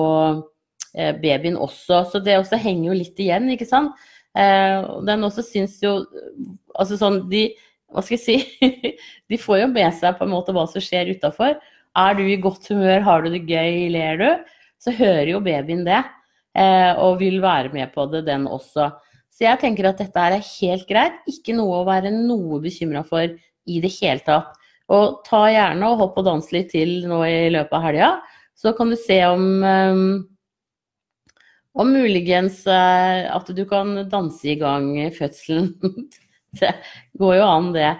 eh, 0.96 1.12
babyen 1.20 1.58
også. 1.60 2.02
Så 2.12 2.22
det 2.24 2.38
også 2.40 2.60
henger 2.60 2.90
jo 2.90 2.98
litt 3.02 3.20
igjen, 3.20 3.50
ikke 3.52 3.68
sant. 3.68 3.92
Eh, 4.36 4.88
den 5.08 5.28
også 5.28 5.44
syns 5.44 5.74
jo 5.82 6.06
Altså 6.72 6.96
sånn 6.96 7.18
de 7.28 7.50
Hva 7.92 8.00
skal 8.00 8.16
jeg 8.16 8.22
si? 8.24 8.68
de 9.28 9.36
får 9.36 9.58
jo 9.60 9.66
med 9.74 9.92
seg 9.98 10.16
på 10.16 10.24
en 10.24 10.32
måte 10.32 10.54
hva 10.56 10.64
som 10.70 10.80
skjer 10.80 11.12
utafor. 11.12 11.58
Er 12.00 12.16
du 12.16 12.24
i 12.24 12.40
godt 12.40 12.70
humør, 12.72 13.04
har 13.04 13.20
du 13.20 13.34
det 13.34 13.44
gøy, 13.44 13.90
ler 13.92 14.16
du? 14.16 14.28
Så 14.80 14.94
hører 14.96 15.34
jo 15.34 15.42
babyen 15.44 15.84
det. 15.84 16.00
Og 17.04 17.18
vil 17.20 17.36
være 17.44 17.68
med 17.74 17.92
på 17.92 18.06
det, 18.08 18.22
den 18.24 18.46
også. 18.48 18.88
Så 19.32 19.46
jeg 19.46 19.60
tenker 19.62 19.88
at 19.88 20.00
dette 20.02 20.24
er 20.28 20.42
helt 20.44 20.84
greit. 20.88 21.22
Ikke 21.30 21.54
noe 21.56 21.80
å 21.80 21.86
være 21.88 22.12
noe 22.12 22.60
bekymra 22.62 23.00
for 23.08 23.24
i 23.32 23.78
det 23.80 23.92
hele 23.96 24.20
tatt. 24.26 24.58
Og 24.92 25.22
ta 25.24 25.46
gjerne 25.48 25.88
og 25.88 26.00
hopp 26.02 26.18
og 26.20 26.26
dans 26.26 26.50
litt 26.52 26.72
til 26.74 27.00
nå 27.08 27.22
i 27.24 27.48
løpet 27.54 27.76
av 27.78 27.86
helga. 27.86 28.10
Så 28.58 28.74
kan 28.76 28.92
du 28.92 28.98
se 29.00 29.16
om 29.24 29.46
um, 29.64 30.02
om 31.72 31.88
muligens 31.88 32.60
uh, 32.68 33.24
at 33.32 33.48
du 33.56 33.62
kan 33.68 33.94
danse 34.12 34.52
i 34.52 34.58
gang 34.60 34.92
fødselen. 35.16 35.72
det 36.60 36.74
går 37.18 37.38
jo 37.38 37.48
an, 37.48 37.72
det. 37.72 37.94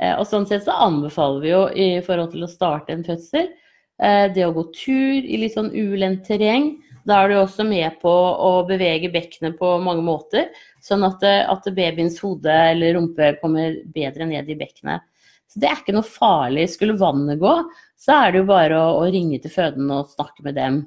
Uh, 0.00 0.14
og 0.14 0.24
sånn 0.30 0.48
sett 0.48 0.64
så 0.64 0.78
anbefaler 0.88 1.44
vi 1.44 1.52
jo 1.52 1.62
i 1.68 1.88
forhold 2.06 2.32
til 2.32 2.48
å 2.48 2.52
starte 2.52 2.96
en 2.96 3.04
fødsel, 3.06 3.52
det 3.98 4.44
å 4.46 4.52
gå 4.54 4.62
tur 4.70 5.24
i 5.26 5.40
litt 5.42 5.56
sånn 5.56 5.72
ulendt 5.74 6.28
terreng. 6.28 6.68
Da 7.08 7.22
er 7.22 7.30
du 7.30 7.38
også 7.40 7.64
med 7.64 7.96
på 8.02 8.10
å 8.12 8.50
bevege 8.68 9.08
bekkenet 9.12 9.56
på 9.58 9.70
mange 9.80 10.04
måter, 10.04 10.50
sånn 10.84 11.06
at, 11.06 11.22
at, 11.24 11.68
babyens 11.72 12.18
hode 12.20 12.52
eller 12.72 12.98
rumpe 12.98 13.32
kommer 13.40 13.78
bedre 13.94 14.26
ned 14.28 14.50
i 14.50 14.56
bekkenet. 14.58 15.06
Så 15.48 15.62
det 15.62 15.70
er 15.70 15.80
ikke 15.80 15.94
noe 15.96 16.04
farlig. 16.04 16.66
Skulle 16.74 16.98
vannet 17.00 17.40
gå, 17.40 17.54
så 17.96 18.18
er 18.18 18.34
det 18.34 18.42
jo 18.42 18.50
bare 18.50 18.76
å, 18.76 18.98
å 19.00 19.06
ringe 19.08 19.40
til 19.40 19.54
fødende 19.54 20.02
og 20.02 20.12
snakke 20.12 20.44
med 20.44 20.58
dem. 20.60 20.82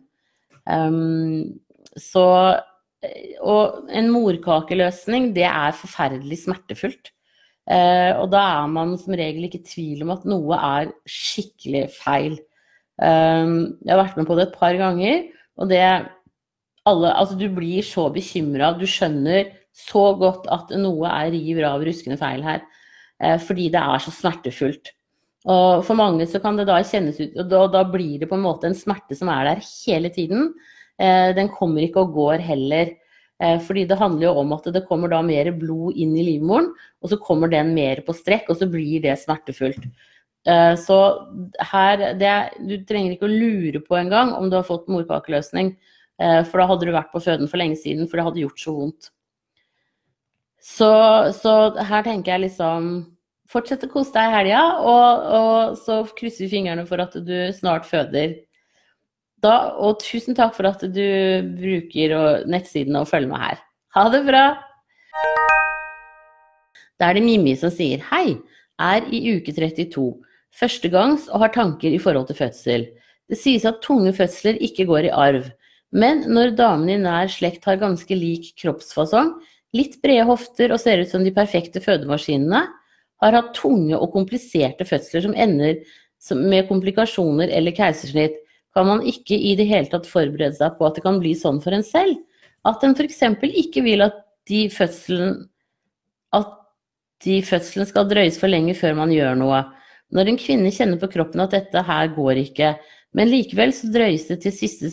Um, 0.69 1.57
så 1.97 2.25
Og 3.41 3.89
en 3.89 4.11
morkakeløsning, 4.13 5.31
det 5.33 5.47
er 5.49 5.73
forferdelig 5.73 6.43
smertefullt. 6.43 7.09
Uh, 7.65 8.13
og 8.21 8.29
da 8.33 8.43
er 8.59 8.69
man 8.69 8.93
som 9.01 9.17
regel 9.17 9.47
ikke 9.47 9.63
i 9.63 9.65
tvil 9.65 10.05
om 10.05 10.13
at 10.13 10.27
noe 10.29 10.57
er 10.77 10.93
skikkelig 11.09 11.87
feil. 11.95 12.37
Um, 13.01 13.79
jeg 13.81 13.95
har 13.95 14.03
vært 14.03 14.21
med 14.21 14.29
på 14.29 14.37
det 14.37 14.45
et 14.51 14.59
par 14.61 14.77
ganger, 14.77 15.23
og 15.59 15.69
det 15.71 15.81
alle, 16.87 17.11
altså 17.13 17.37
Du 17.37 17.47
blir 17.53 17.83
så 17.85 18.07
bekymra. 18.13 18.73
Du 18.77 18.87
skjønner 18.89 19.51
så 19.75 20.11
godt 20.19 20.47
at 20.51 20.73
noe 20.81 21.09
er 21.09 21.31
riv 21.35 21.61
rav 21.63 21.83
ruskende 21.85 22.17
feil 22.19 22.41
her. 22.45 22.63
Eh, 23.21 23.37
fordi 23.41 23.69
det 23.73 23.81
er 23.81 24.01
så 24.01 24.13
smertefullt. 24.15 24.93
Og 25.51 25.85
for 25.85 25.97
mange 25.97 26.25
så 26.29 26.41
kan 26.41 26.57
det 26.57 26.67
da 26.69 26.75
kjennes 26.85 27.17
ut 27.17 27.37
Og 27.41 27.47
da, 27.49 27.61
da 27.73 27.79
blir 27.89 28.19
det 28.21 28.27
på 28.29 28.37
en 28.37 28.43
måte 28.43 28.67
en 28.69 28.77
smerte 28.77 29.15
som 29.17 29.29
er 29.33 29.47
der 29.49 29.63
hele 29.65 30.11
tiden. 30.13 30.51
Eh, 31.01 31.31
den 31.37 31.49
kommer 31.53 31.85
ikke 31.85 32.03
og 32.05 32.13
går 32.17 32.43
heller. 32.45 32.95
Eh, 33.41 33.57
fordi 33.61 33.87
det 33.89 33.97
handler 33.97 34.27
jo 34.27 34.35
om 34.43 34.53
at 34.53 34.69
det 34.73 34.85
kommer 34.89 35.09
da 35.09 35.21
mer 35.25 35.49
blod 35.57 35.97
inn 35.97 36.13
i 36.17 36.25
livmoren, 36.27 36.69
og 37.01 37.09
så 37.09 37.17
kommer 37.17 37.49
den 37.49 37.73
mer 37.73 38.03
på 38.05 38.13
strekk, 38.13 38.51
og 38.53 38.59
så 38.59 38.67
blir 38.69 39.01
det 39.01 39.17
smertefullt. 39.17 39.87
Eh, 40.47 40.75
så 40.75 40.97
her 41.71 42.01
det, 42.17 42.35
Du 42.65 42.75
trenger 42.89 43.13
ikke 43.13 43.27
å 43.27 43.31
lure 43.31 43.81
på 43.85 43.97
engang 43.99 44.33
om 44.33 44.49
du 44.49 44.57
har 44.57 44.67
fått 44.67 44.89
morkakeløsning. 44.89 45.75
Eh, 46.21 46.41
for 46.45 46.61
da 46.61 46.67
hadde 46.69 46.87
du 46.87 46.93
vært 46.95 47.11
på 47.13 47.21
føden 47.23 47.49
for 47.49 47.61
lenge 47.61 47.77
siden, 47.81 48.07
for 48.09 48.17
det 48.17 48.27
hadde 48.27 48.43
gjort 48.43 48.61
så 48.61 48.75
vondt. 48.77 49.09
Så, 50.61 50.91
så 51.33 51.55
her 51.89 52.05
tenker 52.05 52.35
jeg 52.35 52.47
liksom 52.49 52.93
Fortsett 53.51 53.81
å 53.83 53.89
kose 53.91 54.13
deg 54.15 54.29
i 54.29 54.31
helga, 54.31 54.59
og, 54.79 55.23
og, 55.35 55.73
så 55.75 55.97
krysser 56.15 56.45
vi 56.45 56.53
fingrene 56.53 56.85
for 56.87 57.01
at 57.03 57.17
du 57.19 57.33
snart 57.51 57.83
føder. 57.83 58.37
Da, 59.43 59.73
og 59.75 59.99
tusen 59.99 60.37
takk 60.37 60.53
for 60.55 60.69
at 60.69 60.85
du 60.95 61.03
bruker 61.57 62.45
nettsiden 62.47 62.95
og 62.95 63.09
følger 63.09 63.27
med 63.27 63.43
her. 63.43 63.59
Ha 63.97 64.05
det 64.13 64.21
bra! 64.23 64.45
Da 66.95 67.09
er 67.09 67.19
det 67.19 67.25
Mimmi 67.25 67.57
som 67.59 67.75
sier 67.75 68.07
hei, 68.07 68.37
er 68.79 69.11
i 69.11 69.19
uke 69.35 69.51
32, 69.51 70.07
førstegangs 70.57 71.29
og 71.31 71.45
har 71.45 71.53
tanker 71.55 71.93
i 71.93 72.01
forhold 72.01 72.29
til 72.29 72.39
fødsel. 72.41 72.85
Det 73.31 73.39
sies 73.39 73.65
at 73.67 73.81
tunge 73.85 74.11
fødsler 74.15 74.59
ikke 74.63 74.87
går 74.89 75.07
i 75.07 75.15
arv. 75.15 75.47
Men 75.91 76.25
når 76.31 76.55
damene 76.59 76.95
i 76.95 77.01
nær 77.01 77.31
slekt 77.31 77.65
har 77.67 77.79
ganske 77.79 78.15
lik 78.15 78.53
kroppsfasong, 78.59 79.33
litt 79.75 79.97
brede 80.03 80.27
hofter 80.27 80.73
og 80.75 80.81
ser 80.83 81.03
ut 81.03 81.11
som 81.11 81.23
de 81.23 81.33
perfekte 81.35 81.83
fødemaskinene, 81.83 82.65
har 83.21 83.37
hatt 83.37 83.51
tunge 83.55 83.95
og 83.97 84.11
kompliserte 84.15 84.87
fødsler 84.87 85.27
som 85.27 85.35
ender 85.37 85.81
med 86.37 86.67
komplikasjoner 86.69 87.51
eller 87.53 87.75
keisersnitt, 87.75 88.37
kan 88.75 88.87
man 88.87 89.03
ikke 89.07 89.35
i 89.35 89.53
det 89.59 89.67
hele 89.67 89.89
tatt 89.91 90.07
forberede 90.07 90.55
seg 90.55 90.77
på 90.77 90.87
at 90.87 90.97
det 90.97 91.03
kan 91.05 91.19
bli 91.21 91.33
sånn 91.35 91.59
for 91.63 91.75
en 91.75 91.83
selv. 91.85 92.19
At 92.67 92.83
en 92.85 92.95
f.eks. 92.95 93.19
ikke 93.43 93.83
vil 93.83 94.05
at 94.05 94.21
de 94.49 94.65
fødselen 94.71 95.41
at 96.35 96.53
de 97.25 97.41
fødselen 97.45 97.89
skal 97.89 98.07
drøyes 98.09 98.39
for 98.39 98.49
lenge 98.49 98.73
før 98.77 98.95
man 98.97 99.11
gjør 99.13 99.35
noe. 99.37 99.61
Når 100.11 100.27
en 100.27 100.39
kvinne 100.39 100.73
kjenner 100.75 100.99
på 100.99 101.09
kroppen 101.13 101.43
at 101.43 101.55
dette 101.55 101.85
her 101.87 102.11
går 102.15 102.43
ikke, 102.43 102.75
men 103.15 103.31
likevel 103.31 103.73
så 103.75 103.89
drøyes 103.91 104.27
det 104.29 104.41
til 104.43 104.55
siste 104.55 104.91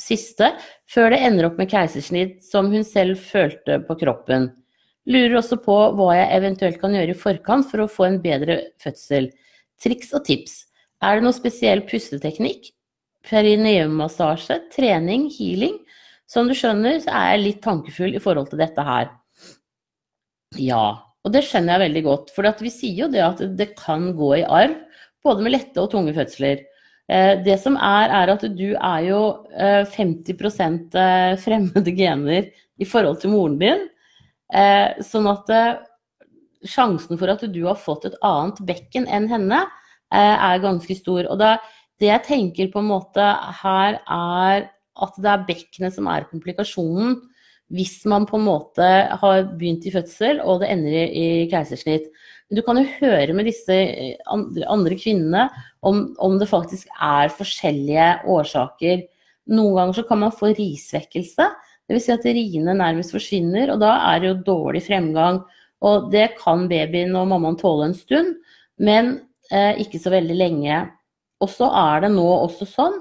siste, 0.00 0.46
før 0.88 1.12
det 1.12 1.20
ender 1.26 1.50
opp 1.50 1.58
med 1.60 1.70
keisersnitt 1.70 2.40
som 2.46 2.70
hun 2.72 2.84
selv 2.86 3.20
følte 3.20 3.80
på 3.84 3.96
kroppen. 4.00 4.48
Lurer 5.10 5.38
også 5.40 5.58
på 5.60 5.76
hva 5.96 6.14
jeg 6.16 6.32
eventuelt 6.38 6.80
kan 6.80 6.94
gjøre 6.96 7.14
i 7.14 7.18
forkant 7.18 7.68
for 7.70 7.84
å 7.84 7.90
få 7.90 8.06
en 8.08 8.20
bedre 8.22 8.58
fødsel. 8.82 9.30
Triks 9.80 10.12
og 10.16 10.24
tips. 10.28 10.54
Er 11.04 11.18
det 11.18 11.26
noe 11.26 11.36
spesiell 11.36 11.84
pusteteknikk? 11.88 12.70
Perineummassasje, 13.28 14.60
trening, 14.72 15.28
healing? 15.32 15.78
Som 16.30 16.48
du 16.48 16.54
skjønner, 16.54 17.00
så 17.02 17.12
er 17.16 17.32
jeg 17.34 17.44
litt 17.44 17.62
tankefull 17.64 18.14
i 18.14 18.22
forhold 18.22 18.52
til 18.52 18.60
dette 18.60 18.84
her. 18.86 19.10
Ja, 20.60 20.84
og 21.24 21.34
det 21.34 21.44
skjønner 21.44 21.76
jeg 21.76 21.84
veldig 21.88 22.02
godt. 22.06 22.32
For 22.34 22.64
vi 22.64 22.72
sier 22.72 23.04
jo 23.04 23.12
det 23.12 23.22
at 23.24 23.42
det 23.58 23.72
kan 23.78 24.10
gå 24.16 24.34
i 24.38 24.46
arv, 24.46 24.76
både 25.24 25.44
med 25.44 25.54
lette 25.54 25.82
og 25.82 25.90
tunge 25.92 26.14
fødsler. 26.16 26.62
Eh, 27.10 27.34
det 27.44 27.58
som 27.60 27.76
er, 27.76 28.12
er 28.14 28.32
at 28.36 28.44
du 28.54 28.68
er 28.72 29.04
jo 29.08 29.20
50 29.92 30.30
eh, 30.30 30.78
eh, 31.02 31.36
fremmede 31.42 31.94
gener 31.96 32.50
i 32.80 32.88
forhold 32.88 33.20
til 33.22 33.34
moren 33.34 33.58
din. 33.60 33.86
Sånn 35.06 35.28
at 35.30 35.50
sjansen 36.66 37.18
for 37.20 37.30
at 37.30 37.44
du 37.52 37.60
har 37.68 37.78
fått 37.78 38.08
et 38.08 38.16
annet 38.26 38.58
bekken 38.66 39.06
enn 39.06 39.28
henne, 39.30 39.60
er 40.10 40.62
ganske 40.64 40.96
stor. 40.98 41.28
Og 41.30 41.38
det 41.38 42.08
jeg 42.08 42.24
tenker 42.26 42.72
på 42.72 42.80
en 42.82 42.88
måte 42.88 43.26
her, 43.60 44.00
er 44.10 44.64
at 45.04 45.20
det 45.22 45.30
er 45.30 45.44
bekkenet 45.46 45.94
som 45.94 46.08
er 46.10 46.26
komplikasjonen. 46.32 47.20
Hvis 47.70 48.00
man 48.10 48.26
på 48.26 48.38
en 48.38 48.48
måte 48.48 48.86
har 49.20 49.44
begynt 49.54 49.86
i 49.86 49.92
fødsel 49.94 50.40
og 50.42 50.62
det 50.62 50.72
ender 50.74 50.96
i 51.06 51.26
keisersnitt. 51.50 52.08
Du 52.50 52.64
kan 52.66 52.80
jo 52.80 52.86
høre 52.98 53.34
med 53.36 53.46
disse 53.46 53.74
eh, 53.74 54.16
andre, 54.26 54.96
kvinnene 54.98 55.46
om, 55.86 56.08
om, 56.18 56.34
det 56.40 56.50
faktisk 56.50 56.90
er 56.98 57.30
forskjellige 57.30 58.08
årsaker. 58.26 59.04
Noen 59.54 59.76
ganger 59.78 60.00
så 60.00 60.06
kan 60.08 60.22
man 60.24 60.34
få 60.34 60.50
risvekkelse. 60.58 61.46
Dvs. 61.86 62.08
Si 62.08 62.14
at 62.14 62.26
riene 62.26 62.74
nærmest 62.74 63.14
forsvinner, 63.14 63.70
og 63.70 63.82
da 63.84 63.94
er 64.10 64.18
det 64.18 64.32
jo 64.32 64.42
dårlig 64.50 64.82
fremgang. 64.88 65.44
Og 65.86 66.10
det 66.12 66.32
kan 66.42 66.66
babyen 66.70 67.14
og 67.16 67.30
mammaen 67.30 67.58
tåle 67.60 67.88
en 67.88 67.96
stund, 67.96 68.34
men 68.82 69.14
eh, 69.54 69.78
ikke 69.86 70.02
så 70.02 70.10
veldig 70.12 70.36
lenge. 70.36 70.84
Og 71.40 71.54
så 71.54 71.70
er 71.70 72.04
det 72.04 72.14
nå 72.18 72.26
også 72.34 72.66
sånn 72.68 72.98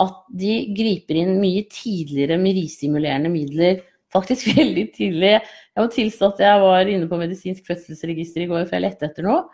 at 0.00 0.20
de 0.38 0.54
griper 0.76 1.18
inn 1.20 1.40
mye 1.40 1.64
tidligere 1.72 2.36
med 2.40 2.56
ristimulerende 2.60 3.32
midler 3.32 3.80
faktisk 4.14 4.52
veldig 4.60 4.86
tidlig. 4.96 5.34
Jeg 5.40 5.84
må 5.84 5.88
tilstå 5.94 6.32
at 6.32 6.44
jeg 6.46 6.62
var 6.64 6.92
inne 6.92 7.08
på 7.10 7.18
medisinsk 7.20 7.66
fødselsregister 7.68 8.44
i 8.44 8.50
går, 8.50 8.66
for 8.66 8.78
jeg 8.78 8.86
lette 8.88 9.10
etter 9.10 9.26
noe. 9.26 9.44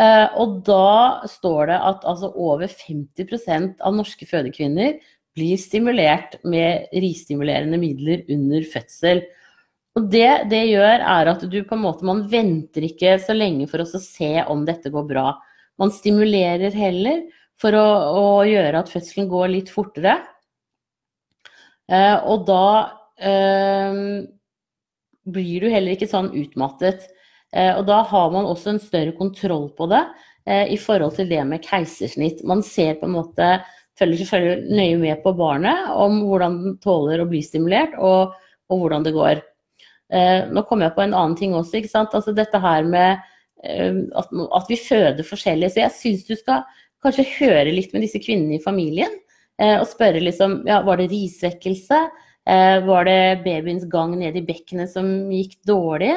Eh, 0.00 0.26
og 0.42 0.58
da 0.66 1.26
står 1.30 1.70
det 1.70 1.78
at 1.90 2.06
altså 2.10 2.32
over 2.34 2.66
50% 2.66 3.84
av 3.84 3.94
norske 3.94 4.26
fødekvinner 4.26 4.98
blir 5.34 5.58
stimulert 5.58 6.36
med 6.46 6.90
ristimulerende 6.94 7.78
midler 7.78 8.24
under 8.30 8.66
fødsel. 8.70 9.22
Og 9.94 10.08
det 10.10 10.48
det 10.50 10.64
gjør, 10.72 10.98
er 10.98 11.30
at 11.30 11.42
du 11.46 11.56
på 11.62 11.76
en 11.76 11.84
måte 11.84 12.06
Man 12.06 12.24
venter 12.30 12.86
ikke 12.86 13.14
så 13.22 13.34
lenge 13.36 13.68
for 13.70 13.82
å 13.82 13.86
se 13.86 14.32
om 14.50 14.64
dette 14.66 14.90
går 14.90 15.06
bra. 15.10 15.28
Man 15.78 15.94
stimulerer 15.94 16.74
heller 16.74 17.24
for 17.60 17.74
å, 17.78 17.86
å 18.18 18.26
gjøre 18.46 18.82
at 18.82 18.90
fødselen 18.90 19.30
går 19.30 19.52
litt 19.52 19.70
fortere. 19.70 20.18
Eh, 21.90 22.18
og 22.26 22.46
da 22.48 22.64
blir 25.24 25.60
du 25.62 25.68
heller 25.70 25.94
ikke 25.94 26.10
sånn 26.10 26.32
utmattet. 26.36 27.06
Eh, 27.54 27.72
og 27.78 27.86
da 27.88 28.02
har 28.08 28.30
man 28.34 28.48
også 28.50 28.74
en 28.74 28.82
større 28.82 29.14
kontroll 29.16 29.68
på 29.78 29.86
det 29.92 30.02
eh, 30.48 30.72
i 30.74 30.78
forhold 30.80 31.14
til 31.18 31.30
det 31.30 31.42
med 31.46 31.62
keisersnitt. 31.64 32.42
Man 32.46 32.64
ser 32.66 32.98
på 32.98 33.08
en 33.08 33.14
måte, 33.14 33.50
følger 33.98 34.24
selvfølgelig 34.24 34.78
nøye 34.80 35.00
med 35.04 35.22
på 35.22 35.34
barnet 35.38 35.92
om 35.94 36.24
hvordan 36.26 36.58
den 36.64 36.78
tåler 36.82 37.22
å 37.22 37.28
bli 37.30 37.44
stimulert, 37.46 37.94
og, 37.98 38.34
og 38.70 38.82
hvordan 38.82 39.06
det 39.06 39.14
går. 39.14 39.44
Eh, 40.14 40.40
nå 40.50 40.64
kommer 40.66 40.88
jeg 40.88 40.96
på 40.98 41.04
en 41.06 41.14
annen 41.14 41.38
ting 41.38 41.54
også. 41.54 41.84
Altså 42.04 42.34
dette 42.34 42.60
her 42.60 42.86
med 42.88 43.30
at, 43.64 44.28
at 44.28 44.66
vi 44.68 44.76
føder 44.76 45.24
forskjellig. 45.24 45.70
Så 45.72 45.80
jeg 45.80 45.96
syns 45.96 46.26
du 46.28 46.34
skal 46.36 46.66
kanskje 47.04 47.24
høre 47.38 47.70
litt 47.72 47.94
med 47.94 48.02
disse 48.04 48.20
kvinnene 48.20 48.58
i 48.58 48.64
familien. 48.64 49.14
Og 49.56 49.86
spørre 49.88 50.20
liksom 50.20 50.58
ja, 50.68 50.82
var 50.84 50.98
det 51.00 51.06
risvekkelse? 51.08 52.00
Eh, 52.44 52.78
var 52.84 53.06
det 53.08 53.40
babyens 53.44 53.86
gang 53.88 54.12
ned 54.20 54.36
i 54.36 54.44
bekkenet 54.44 54.92
som 54.92 55.06
gikk 55.32 55.56
dårlig? 55.68 56.12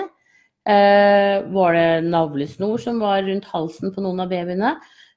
Eh, 0.67 1.45
var 1.55 1.77
det 1.77 2.09
navlesnor 2.09 2.81
som 2.83 2.99
var 2.99 3.23
rundt 3.23 3.47
halsen 3.47 3.93
på 3.95 4.03
noen 4.03 4.19
av 4.25 4.31
babyene? 4.31 4.73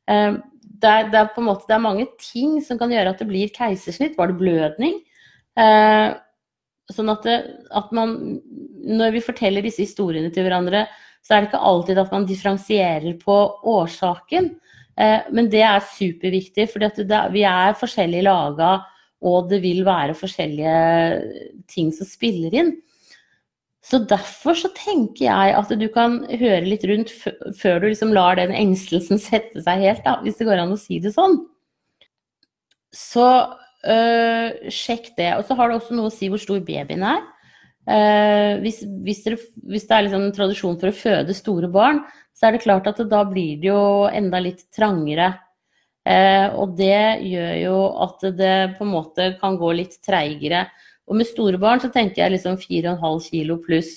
Eh, 0.06 0.38
det 0.80 0.90
er, 0.90 1.08
det, 1.10 1.18
er 1.18 1.44
måte, 1.44 1.66
det 1.66 1.76
er, 1.76 1.82
mange 1.82 2.06
ting 2.22 2.60
som 2.64 2.78
kan 2.78 2.92
gjøre 2.94 3.12
at 3.12 3.20
det 3.20 3.28
blir 3.28 3.50
keisersnitt. 3.52 4.16
Var 4.18 4.30
det 4.30 4.40
blødning? 4.40 5.00
sånn 6.90 7.10
at, 7.10 7.26
det, 7.26 7.34
at 7.76 7.90
man 7.92 8.38
Når 8.80 9.10
vi 9.12 9.20
forteller 9.20 9.60
disse 9.66 9.82
historiene 9.82 10.30
til 10.32 10.46
hverandre, 10.46 10.86
så 11.20 11.34
er 11.34 11.42
det 11.42 11.50
ikke 11.50 11.66
alltid 11.68 11.98
at 12.00 12.14
man 12.14 12.24
differensierer 12.24 13.18
på 13.20 13.34
årsaken. 13.68 14.48
men 15.34 15.50
det 15.50 15.60
er 15.66 15.84
superviktig, 15.84 16.70
for 16.70 16.86
vi 17.34 17.42
er 17.44 17.76
forskjellig 17.76 18.22
laga 18.24 18.70
og 19.20 19.50
det 19.50 19.60
vil 19.64 19.82
være 19.84 20.16
forskjellige 20.16 20.76
ting 21.68 21.90
som 21.92 22.08
spiller 22.08 22.54
inn. 22.56 22.72
Så 23.84 24.02
derfor 24.08 24.56
så 24.58 24.68
tenker 24.76 25.24
jeg 25.26 25.54
at 25.56 25.72
du 25.80 25.86
kan 25.92 26.20
høre 26.28 26.66
litt 26.66 26.84
rundt 26.88 27.12
før 27.58 27.80
du 27.80 27.88
liksom 27.88 28.12
lar 28.14 28.36
den 28.38 28.52
engstelsen 28.54 29.20
sette 29.30 29.64
seg 29.64 29.86
helt, 29.86 30.04
da, 30.06 30.18
hvis 30.24 30.38
det 30.40 30.48
går 30.48 30.62
an 30.62 30.76
å 30.76 30.80
si 30.80 31.00
det 31.02 31.14
sånn. 31.16 31.40
Så 32.94 33.26
øh, 33.88 34.70
sjekk 34.72 35.12
det. 35.18 35.32
Og 35.38 35.44
så 35.48 35.56
har 35.58 35.70
det 35.70 35.80
også 35.80 35.96
noe 35.96 36.10
å 36.10 36.14
si 36.14 36.30
hvor 36.30 36.42
stor 36.42 36.62
babyen 36.64 37.06
er. 37.06 37.28
Uh, 37.90 38.60
hvis, 38.60 38.82
hvis, 39.02 39.22
dere, 39.24 39.38
hvis, 39.66 39.86
det 39.88 39.94
er 39.96 40.04
liksom 40.04 40.26
en 40.26 40.34
tradisjon 40.36 40.76
for 40.78 40.90
å 40.90 40.94
føde 40.94 41.34
store 41.34 41.70
barn, 41.72 42.02
så 42.36 42.46
er 42.46 42.54
det 42.54 42.62
klart 42.62 42.86
at 42.86 43.00
det, 43.00 43.08
da 43.10 43.24
blir 43.26 43.56
det 43.58 43.70
jo 43.70 43.80
enda 44.12 44.38
litt 44.44 44.66
trangere 44.76 45.32
og 46.08 46.76
det 46.78 47.22
gjør 47.28 47.56
jo 47.60 47.74
at 48.06 48.22
det 48.38 48.54
på 48.78 48.86
en 48.86 48.92
måte 48.94 49.26
kan 49.40 49.58
gå 49.60 49.72
litt 49.76 49.98
treigere. 50.06 50.64
Og 51.10 51.18
med 51.18 51.26
store 51.26 51.58
barn 51.58 51.82
så 51.82 51.90
tenker 51.90 52.22
jeg 52.22 52.36
liksom 52.36 52.56
4,5 52.62 53.20
kilo 53.26 53.58
pluss. 53.64 53.90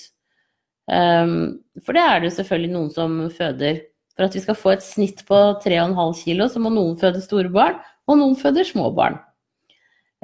Um, 0.90 1.62
for 1.80 1.96
det 1.96 2.02
er 2.02 2.24
det 2.24 2.32
selvfølgelig 2.34 2.72
noen 2.74 2.90
som 2.92 3.14
føder. 3.32 3.84
For 4.14 4.26
at 4.26 4.34
vi 4.34 4.42
skal 4.42 4.58
få 4.58 4.74
et 4.74 4.84
snitt 4.84 5.22
på 5.28 5.38
3,5 5.62 6.18
kilo, 6.24 6.48
så 6.50 6.62
må 6.62 6.72
noen 6.74 6.98
føde 6.98 7.22
store 7.22 7.50
barn, 7.54 7.78
og 8.10 8.18
noen 8.20 8.36
føder 8.38 8.66
små 8.66 8.90
barn. 8.94 9.20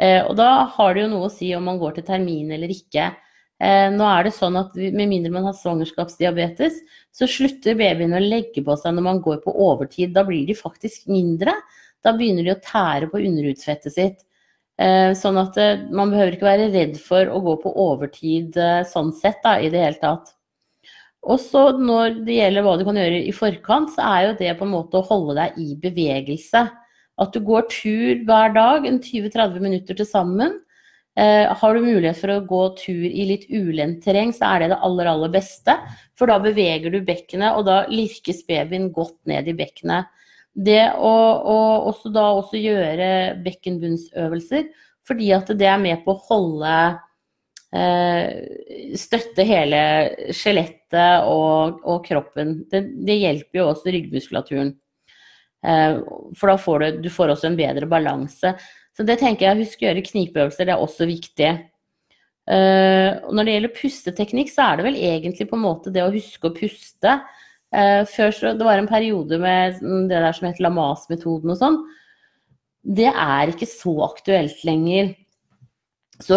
Uh, 0.01 0.27
og 0.27 0.35
da 0.41 0.51
har 0.75 0.95
det 0.97 1.05
jo 1.05 1.13
noe 1.15 1.29
å 1.29 1.33
si 1.33 1.53
om 1.55 1.67
man 1.71 1.79
går 1.81 1.99
til 1.99 2.09
termin 2.11 2.51
eller 2.57 2.75
ikke. 2.75 3.13
Uh, 3.61 3.91
nå 3.93 4.07
er 4.09 4.25
det 4.25 4.33
sånn 4.37 4.57
at 4.57 4.73
med 4.79 5.11
mindre 5.11 5.33
man 5.35 5.45
har 5.49 5.57
svangerskapsdiabetes, 5.59 6.81
så 7.13 7.29
slutter 7.29 7.77
babyen 7.77 8.17
å 8.17 8.23
legge 8.23 8.65
på 8.65 8.77
seg 8.81 8.97
når 8.97 9.07
man 9.07 9.23
går 9.25 9.43
på 9.45 9.55
overtid. 9.69 10.15
Da 10.17 10.25
blir 10.25 10.47
de 10.49 10.57
faktisk 10.57 11.07
mindre. 11.13 11.55
Da 12.01 12.15
begynner 12.17 12.47
de 12.47 12.55
å 12.57 12.65
tære 12.65 13.11
på 13.13 13.21
underhudsfettet 13.21 13.97
sitt. 13.97 14.27
Uh, 14.81 15.13
sånn 15.19 15.37
at 15.37 15.59
man 15.93 16.13
behøver 16.13 16.39
ikke 16.39 16.49
være 16.49 16.71
redd 16.73 17.01
for 17.05 17.29
å 17.29 17.43
gå 17.45 17.57
på 17.67 17.75
overtid 17.85 18.57
sånn 18.89 19.13
sett 19.17 19.43
da, 19.45 19.59
i 19.61 19.69
det 19.73 19.85
hele 19.85 20.01
tatt. 20.01 20.33
Og 21.29 21.37
så 21.43 21.67
når 21.77 22.23
det 22.25 22.39
gjelder 22.39 22.65
hva 22.65 22.79
du 22.81 22.87
kan 22.87 22.97
gjøre 22.97 23.21
i 23.29 23.33
forkant, 23.37 23.93
så 23.93 24.05
er 24.09 24.23
jo 24.25 24.37
det 24.39 24.55
på 24.57 24.65
en 24.65 24.73
måte 24.73 25.01
å 25.01 25.05
holde 25.05 25.37
deg 25.37 25.59
i 25.61 25.75
bevegelse. 25.83 26.65
At 27.21 27.37
du 27.37 27.43
går 27.45 27.67
tur 27.69 28.23
hver 28.25 28.55
dag, 28.57 28.87
en 28.89 29.01
20-30 29.05 29.61
minutter 29.61 29.99
til 29.99 30.09
sammen. 30.09 30.57
Eh, 31.21 31.51
har 31.61 31.75
du 31.75 31.85
mulighet 31.85 32.17
for 32.17 32.33
å 32.33 32.45
gå 32.49 32.63
tur 32.79 33.05
i 33.05 33.27
litt 33.29 33.45
ulendt 33.53 34.01
terreng, 34.07 34.33
så 34.33 34.55
er 34.55 34.63
det 34.63 34.71
det 34.73 34.81
aller, 34.87 35.11
aller 35.11 35.33
beste. 35.35 35.75
For 36.17 36.31
da 36.31 36.39
beveger 36.41 36.95
du 36.95 37.03
bekkenet, 37.05 37.59
og 37.59 37.67
da 37.69 37.83
lirkes 37.93 38.41
babyen 38.49 38.89
godt 38.95 39.19
ned 39.29 39.51
i 39.51 39.57
bekkenet. 39.59 40.09
Det 40.57 40.83
å, 40.97 41.13
og 41.53 41.91
også 41.93 42.11
da 42.15 42.25
også 42.39 42.59
gjøre 42.59 43.11
bekkenbunnsøvelser, 43.45 44.67
fordi 45.07 45.31
at 45.37 45.53
det 45.61 45.69
er 45.69 45.79
med 45.83 46.03
på 46.05 46.17
å 46.17 46.25
holde 46.31 46.75
Eh, 47.71 48.97
støtte 48.99 49.45
hele 49.47 49.81
skjelettet 50.35 51.27
og, 51.31 51.79
og, 51.87 52.01
kroppen. 52.07 52.65
Det, 52.71 52.83
det, 53.07 53.21
hjelper 53.23 53.61
jo 53.61 53.69
også 53.71 53.93
ryggmuskulaturen. 53.95 54.73
Eh, 55.63 56.01
for 56.39 56.51
da 56.51 56.57
får 56.59 56.83
du, 56.83 56.99
du 57.07 57.11
får 57.15 57.37
også 57.37 57.51
en 57.51 57.59
bedre 57.61 57.87
balanse. 57.91 58.57
Så 59.01 59.07
det 59.09 59.15
tenker 59.23 59.47
jeg, 59.47 59.65
husk 59.65 59.81
å 59.81 59.87
gjøre 59.87 60.05
knipeøvelser, 60.05 60.67
det 60.69 60.73
er 60.75 60.83
også 60.85 61.07
viktig. 61.09 61.51
Uh, 62.51 63.31
når 63.33 63.47
det 63.47 63.53
gjelder 63.55 63.73
pusteteknikk, 63.79 64.51
så 64.53 64.67
er 64.67 64.77
det 64.77 64.85
vel 64.85 64.99
egentlig 65.01 65.47
på 65.49 65.57
en 65.57 65.63
måte 65.65 65.93
det 65.95 66.03
å 66.05 66.11
huske 66.13 66.51
å 66.51 66.53
puste. 66.53 67.15
Uh, 67.73 68.03
før 68.13 68.35
så, 68.37 68.53
Det 68.53 68.67
var 68.67 68.77
en 68.77 68.91
periode 68.91 69.39
med 69.41 69.79
det 70.11 70.21
der 70.21 70.37
som 70.37 70.51
het 70.51 70.61
Lamas-metoden 70.61 71.55
og 71.55 71.57
sånn. 71.63 71.79
Det 72.85 73.09
er 73.09 73.55
ikke 73.55 73.71
så 73.71 73.95
aktuelt 74.05 74.61
lenger. 74.69 75.15
Så 76.21 76.37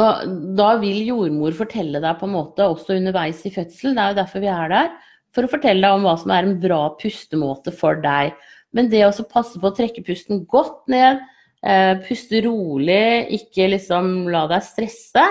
da 0.56 0.70
vil 0.80 1.04
jordmor 1.04 1.60
fortelle 1.60 2.00
deg 2.00 2.16
på 2.22 2.32
en 2.32 2.36
måte 2.38 2.70
også 2.72 2.96
underveis 2.96 3.44
i 3.44 3.52
fødsel, 3.52 3.92
det 3.92 4.06
er 4.06 4.14
jo 4.16 4.20
derfor 4.22 4.46
vi 4.46 4.54
er 4.56 4.72
der, 4.72 4.90
for 5.36 5.44
å 5.44 5.52
fortelle 5.52 5.84
deg 5.84 6.00
om 6.00 6.08
hva 6.08 6.16
som 6.24 6.32
er 6.32 6.48
en 6.48 6.56
bra 6.64 6.82
pustemåte 6.96 7.76
for 7.76 8.00
deg. 8.08 8.32
Men 8.72 8.88
det 8.88 9.04
å 9.04 9.28
passe 9.28 9.60
på 9.60 9.68
å 9.68 9.76
trekke 9.76 10.08
pusten 10.08 10.46
godt 10.48 10.88
ned, 10.88 11.20
puste 12.04 12.42
rolig, 12.44 13.04
ikke 13.38 13.70
liksom 13.72 14.28
la 14.34 14.44
deg 14.52 14.66
stresse. 14.66 15.24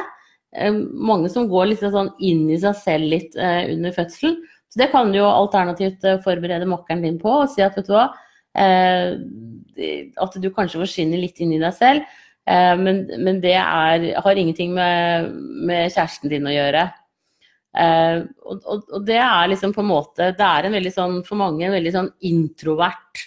Eh, 0.52 0.72
mange 0.92 1.30
som 1.32 1.48
går 1.48 1.70
litt 1.70 1.84
sånn 1.84 2.12
inn 2.20 2.44
i 2.52 2.58
seg 2.60 2.76
selv 2.80 3.08
litt 3.14 3.36
eh, 3.40 3.72
under 3.72 3.94
fødselen. 3.96 4.40
Så 4.72 4.80
det 4.80 4.90
kan 4.92 5.12
du 5.12 5.18
jo 5.18 5.28
alternativt 5.28 6.04
eh, 6.08 6.20
forberede 6.24 6.68
makkeren 6.68 7.04
din 7.04 7.20
på 7.20 7.32
og 7.42 7.52
si 7.52 7.64
at 7.64 7.76
vet 7.78 7.88
du 7.88 7.94
hva, 7.96 8.08
eh, 8.56 9.14
at 10.20 10.36
du 10.40 10.50
kanskje 10.52 10.82
forsvinner 10.82 11.20
litt 11.20 11.40
inn 11.40 11.54
i 11.56 11.60
deg 11.62 11.76
selv. 11.76 12.08
Eh, 12.48 12.74
men, 12.80 13.04
men, 13.18 13.40
det 13.44 13.56
er, 13.60 14.08
har 14.24 14.40
ingenting 14.40 14.74
med, 14.76 15.32
med, 15.68 15.92
kjæresten 15.92 16.32
din 16.32 16.48
å 16.48 16.56
gjøre. 16.56 16.88
Og, 17.72 18.58
og, 18.68 18.82
og, 18.92 18.98
det 19.08 19.16
er 19.16 19.46
liksom 19.48 19.70
på 19.72 19.80
en 19.80 19.86
måte 19.88 20.26
Det 20.36 20.44
er 20.44 20.66
en 20.68 20.74
veldig 20.76 20.90
sånn, 20.92 21.14
for 21.24 21.40
mange 21.40 21.64
en 21.64 21.72
veldig 21.72 21.92
sånn 21.94 22.10
introvert 22.28 23.22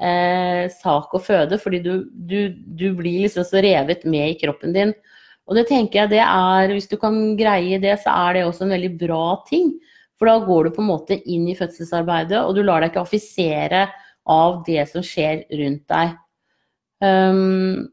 uh, 0.00 0.64
sak 0.72 1.14
å 1.14 1.22
føde, 1.22 1.58
fordi 1.60 1.82
du, 1.84 1.92
du, 2.10 2.50
du, 2.50 2.88
blir 2.98 3.26
liksom 3.26 3.46
så 3.46 3.62
revet 3.64 4.04
med 4.08 4.32
i 4.32 4.38
kroppen 4.40 4.74
din. 4.76 4.94
Og 5.50 5.56
det 5.58 5.66
tenker 5.70 6.04
jeg 6.04 6.12
det 6.12 6.22
er 6.22 6.70
Hvis 6.70 6.86
du 6.90 6.96
kan 7.00 7.16
greie 7.38 7.80
det, 7.82 7.96
så 8.02 8.12
er 8.28 8.36
det 8.36 8.44
også 8.46 8.66
en 8.66 8.74
veldig 8.76 8.92
bra 9.00 9.24
ting. 9.48 9.72
For 10.20 10.28
da 10.30 10.36
går 10.44 10.68
du 10.68 10.74
på 10.76 10.84
en 10.84 10.90
måte 10.90 11.16
inn 11.18 11.48
i 11.48 11.56
fødselsarbeidet, 11.58 12.42
og 12.44 12.54
du 12.54 12.62
lar 12.62 12.84
deg 12.84 12.92
ikke 12.92 13.06
affisere 13.06 13.86
av 14.30 14.60
det 14.66 14.84
som 14.90 15.04
skjer 15.04 15.46
rundt 15.58 15.86
deg. 15.90 16.12
Um, 17.00 17.88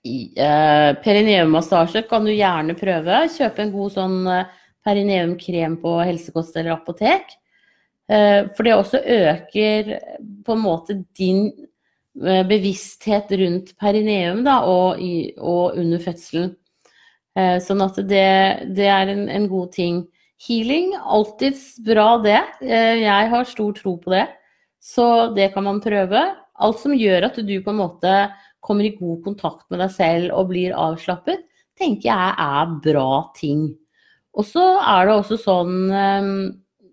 Uh, 0.00 0.96
Perineummassasje 1.02 2.04
kan 2.08 2.24
du 2.24 2.32
gjerne 2.32 2.76
prøve. 2.78 3.24
Kjøpe 3.34 3.64
en 3.64 3.72
god 3.74 3.94
sånn 3.96 4.16
uh, 4.28 4.48
perineumkrem 4.86 5.76
på 5.82 5.96
helsekost 6.06 6.56
eller 6.56 6.76
apotek. 6.76 7.34
Uh, 8.10 8.50
for 8.56 8.66
det 8.66 8.74
også 8.74 9.02
øker 9.06 9.92
på 10.46 10.54
en 10.56 10.62
måte 10.64 10.96
din 11.18 11.44
uh, 12.18 12.42
bevissthet 12.48 13.30
rundt 13.38 13.76
perineum 13.78 14.42
da, 14.46 14.60
og, 14.66 14.98
i, 15.02 15.30
og 15.38 15.78
under 15.78 16.02
fødselen. 16.02 16.56
Sånn 17.62 17.78
at 17.80 17.96
det, 18.10 18.26
det 18.74 18.88
er 18.90 19.08
en, 19.08 19.20
en, 19.30 19.44
god 19.48 19.68
ting. 19.72 20.00
Healing, 20.42 20.90
alltids 20.98 21.78
bra 21.86 22.18
det. 22.20 22.40
Jeg 22.60 23.28
har 23.30 23.46
stor 23.48 23.70
tro 23.78 23.94
på 24.02 24.10
det. 24.12 24.24
Så 24.82 25.06
det 25.36 25.52
kan 25.54 25.64
man 25.64 25.78
prøve. 25.80 26.24
Alt 26.60 26.82
som 26.82 26.92
gjør 26.92 27.28
at 27.30 27.38
du 27.38 27.54
på 27.62 27.70
en 27.70 27.78
måte 27.78 28.14
kommer 28.60 28.84
i 28.84 28.96
god 28.96 29.22
kontakt 29.24 29.66
med 29.70 29.80
deg 29.82 29.92
selv 29.94 30.34
og 30.36 30.50
blir 30.50 30.76
avslappet, 30.76 31.46
tenker 31.80 32.10
jeg 32.10 32.34
er 32.44 32.74
bra 32.84 33.12
ting. 33.36 33.70
Og 34.36 34.46
så 34.46 34.64
er 34.78 35.08
det 35.08 35.16
også 35.16 35.38
sånn 35.40 35.76
ehm, 35.90 36.34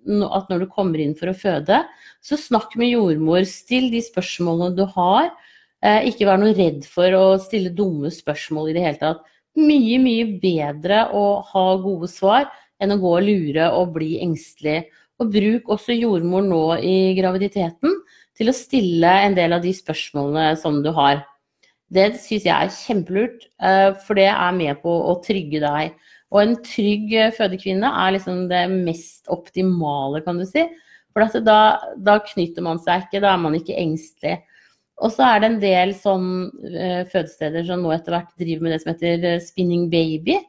at 0.08 0.50
når 0.52 0.64
du 0.64 0.68
kommer 0.72 1.02
inn 1.04 1.16
for 1.18 1.32
å 1.32 1.38
føde, 1.38 1.82
så 2.24 2.40
snakk 2.40 2.76
med 2.80 2.94
jordmor. 2.94 3.46
Still 3.48 3.90
de 3.94 4.02
spørsmålene 4.06 4.78
du 4.78 4.86
har. 4.96 5.32
Eh, 5.84 6.10
ikke 6.10 6.28
vær 6.30 6.40
noe 6.42 6.56
redd 6.58 6.86
for 6.90 7.14
å 7.14 7.26
stille 7.42 7.74
dumme 7.76 8.12
spørsmål 8.14 8.72
i 8.72 8.78
det 8.78 8.86
hele 8.86 9.02
tatt. 9.02 9.26
Mye, 9.58 9.98
mye 10.02 10.26
bedre 10.42 11.08
å 11.18 11.42
ha 11.52 11.66
gode 11.82 12.10
svar 12.12 12.48
enn 12.82 12.94
å 12.94 13.00
gå 13.02 13.14
og 13.18 13.26
lure 13.26 13.70
og 13.74 13.96
bli 13.98 14.18
engstelig. 14.24 14.86
Og 15.18 15.32
bruk 15.34 15.72
også 15.74 15.96
jordmor 15.98 16.46
nå 16.46 16.64
i 16.86 17.16
graviditeten 17.18 17.96
til 18.38 18.52
å 18.52 18.56
stille 18.56 19.14
en 19.26 19.38
del 19.38 19.56
av 19.56 19.64
de 19.64 19.74
spørsmålene 19.74 20.52
som 20.62 20.84
du 20.86 20.92
har. 20.94 21.24
Det 21.94 22.12
syns 22.20 22.46
jeg 22.46 22.54
er 22.54 22.74
kjempelurt, 22.74 23.48
eh, 23.64 23.94
for 24.06 24.20
det 24.20 24.28
er 24.28 24.54
med 24.54 24.82
på 24.84 24.92
å 24.92 25.18
trygge 25.24 25.62
deg. 25.64 25.96
Og 26.34 26.42
en 26.42 26.58
trygg 26.66 27.14
eh, 27.16 27.34
fødekvinne 27.36 27.88
er 27.88 28.16
liksom 28.18 28.46
det 28.52 28.66
mest 28.74 29.30
optimale, 29.32 30.22
kan 30.26 30.40
du 30.40 30.46
si. 30.48 30.66
For 31.16 31.40
da, 31.42 31.60
da, 31.98 32.20
knytter 32.26 32.66
man 32.66 32.82
seg 32.84 33.06
ikke, 33.06 33.24
da 33.24 33.34
er 33.34 33.42
man 33.42 33.56
ikke 33.58 33.78
engstelig. 33.80 34.36
Og 35.02 35.14
så 35.14 35.26
er 35.28 35.42
det 35.42 35.48
en 35.50 35.60
del 35.62 35.94
sånn 35.98 36.28
uh, 36.50 37.04
fødesteder 37.10 37.66
som 37.68 37.84
nå 37.84 37.92
etter 37.94 38.16
hvert 38.16 38.32
driver 38.42 38.66
med 38.66 38.74
det 38.74 38.80
som 38.82 38.92
heter 38.92 39.42
spinning 39.46 39.88
baby. 39.94 40.40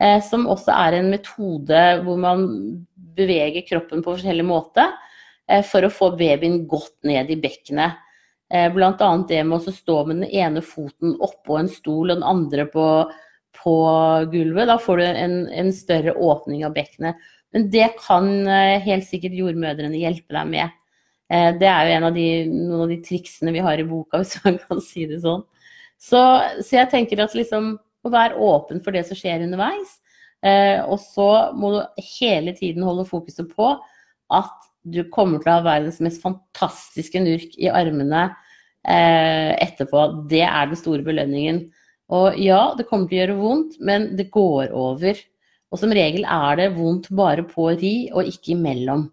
Uh, 0.00 0.16
som 0.24 0.46
også 0.48 0.72
er 0.72 0.96
en 0.96 1.10
metode 1.12 1.80
hvor 2.04 2.20
man 2.20 2.46
beveger 3.16 3.64
kroppen 3.68 4.00
på 4.04 4.14
forskjellig 4.14 4.46
måte 4.48 4.86
uh, 4.88 5.60
for 5.68 5.84
å 5.84 5.92
få 5.92 6.14
babyen 6.20 6.62
godt 6.68 6.96
ned 7.08 7.32
i 7.32 7.40
bekkenet. 7.40 8.00
Eh, 8.50 8.72
Bl.a. 8.74 9.24
det 9.28 9.44
med 9.46 9.62
å 9.62 9.72
stå 9.72 10.00
med 10.08 10.24
den 10.24 10.30
ene 10.34 10.62
foten 10.64 11.14
oppå 11.22 11.60
en 11.60 11.70
stol 11.70 12.10
og 12.10 12.16
den 12.16 12.26
andre 12.26 12.66
på, 12.72 12.84
på 13.62 13.74
gulvet. 14.32 14.68
Da 14.70 14.78
får 14.80 15.00
du 15.00 15.04
en, 15.06 15.36
en, 15.48 15.70
større 15.74 16.14
åpning 16.14 16.64
av 16.66 16.74
bekkenet. 16.76 17.18
Men 17.54 17.68
det 17.72 17.88
kan 17.98 18.30
eh, 18.46 18.80
helt 18.84 19.08
sikkert 19.08 19.38
jordmødrene 19.38 20.00
hjelpe 20.00 20.36
deg 20.36 20.50
med. 20.52 20.76
Eh, 21.32 21.50
det 21.60 21.68
er 21.70 21.90
jo 21.90 22.00
av 22.08 22.16
de, 22.16 22.26
noen 22.50 22.84
av 22.86 22.92
de 22.92 23.00
triksene 23.06 23.54
vi 23.54 23.64
har 23.64 23.80
i 23.80 23.86
boka, 23.88 24.18
hvis 24.22 24.38
man 24.44 24.60
kan 24.64 24.82
si 24.84 25.06
det 25.10 25.22
sånn. 25.24 25.44
Så, 26.00 26.20
så 26.64 26.78
jeg 26.78 26.92
tenker 26.92 27.20
at 27.20 27.36
liksom 27.36 27.74
å 28.06 28.12
være 28.12 28.40
åpen 28.40 28.80
for 28.84 28.96
det 28.96 29.04
som 29.08 29.18
skjer 29.18 29.44
underveis. 29.44 29.98
Og 30.88 30.96
så 31.04 31.26
må 31.52 31.74
du 31.74 32.04
hele 32.16 32.54
tiden 32.56 32.86
holde 32.86 33.04
fokuset 33.04 33.50
på 33.52 33.74
at 34.32 34.70
du 34.88 35.02
kommer 35.12 35.42
til 35.42 35.52
å 35.52 35.58
ha 35.58 35.64
verdens 35.66 36.00
mest 36.00 36.22
fantastiske 36.22 37.20
nurk 37.20 37.56
i 37.60 37.68
armene 37.68 38.30
eh, 38.88 39.52
etterpå. 39.60 40.06
Det 40.30 40.44
er 40.46 40.70
den 40.70 40.80
store 40.80 41.04
belønningen. 41.06 41.66
Og 42.10 42.38
ja, 42.42 42.62
det 42.76 42.88
kommer 42.90 43.06
til 43.08 43.18
å 43.18 43.22
gjøre 43.22 43.38
vondt, 43.38 43.76
men 43.86 44.10
det 44.18 44.30
går 44.34 44.74
over. 44.76 45.18
Og 45.70 45.78
som 45.78 45.92
regel 45.94 46.26
er 46.26 46.58
det 46.58 46.72
vondt 46.74 47.10
bare 47.14 47.44
på 47.46 47.68
ri, 47.78 47.94
og 48.10 48.26
ikke 48.26 48.56
imellom. 48.56 49.06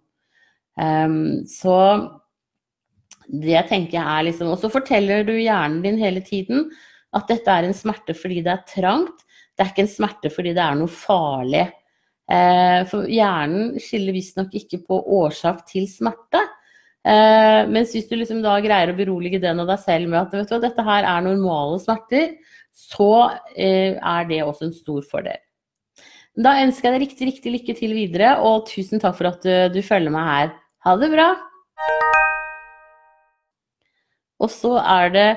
Um, 0.78 1.44
så 1.50 1.78
det 3.28 3.66
tenker 3.68 3.98
jeg 3.98 4.06
er 4.06 4.26
liksom 4.28 4.52
Og 4.54 4.60
så 4.62 4.70
forteller 4.72 5.24
du 5.26 5.32
hjernen 5.34 5.82
din 5.82 5.98
hele 6.00 6.22
tiden 6.22 6.68
at 7.18 7.26
dette 7.28 7.50
er 7.50 7.66
en 7.66 7.74
smerte 7.76 8.14
fordi 8.16 8.44
det 8.46 8.54
er 8.54 8.68
trangt. 8.70 9.24
Det 9.56 9.64
er 9.64 9.72
ikke 9.72 9.86
en 9.86 9.92
smerte 9.92 10.32
fordi 10.32 10.54
det 10.56 10.64
er 10.64 10.78
noe 10.78 10.92
farlig. 10.92 11.66
Eh, 12.28 12.82
for 12.92 13.08
hjernen 13.10 13.78
skiller 13.82 14.16
visstnok 14.16 14.54
ikke 14.60 14.82
på 14.86 15.00
årsak 15.18 15.64
til 15.72 15.88
smerte. 15.90 16.44
Eh, 17.08 17.62
mens 17.72 17.94
hvis 17.96 18.10
du 18.10 18.18
liksom 18.20 18.44
da 18.44 18.58
greier 18.64 18.92
å 18.92 18.98
berolige 18.98 19.40
den 19.42 19.64
og 19.64 19.72
deg 19.72 19.80
selv 19.82 20.12
med 20.12 20.20
at 20.20 20.36
vet 20.36 20.52
du, 20.52 20.60
dette 20.62 20.86
her 20.88 21.08
er 21.08 21.26
normale 21.26 21.80
smerter, 21.82 22.36
så 22.78 23.12
eh, 23.58 23.98
er 23.98 24.30
det 24.30 24.44
også 24.46 24.70
en 24.70 24.76
stor 24.76 25.06
fordel. 25.10 25.42
Da 26.38 26.60
ønsker 26.62 26.92
jeg 26.92 26.94
deg 26.94 27.04
riktig, 27.08 27.28
riktig 27.32 27.54
lykke 27.56 27.76
til 27.80 27.96
videre, 27.98 28.36
og 28.46 28.68
tusen 28.70 29.02
takk 29.02 29.18
for 29.18 29.32
at 29.32 29.42
du, 29.42 29.54
du 29.74 29.82
følger 29.82 30.14
meg 30.14 30.30
her. 30.30 30.56
Ha 30.86 30.94
det 31.02 31.10
bra! 31.16 31.32
Og 34.38 34.52
så 34.54 34.76
er 34.78 35.14
det 35.16 35.30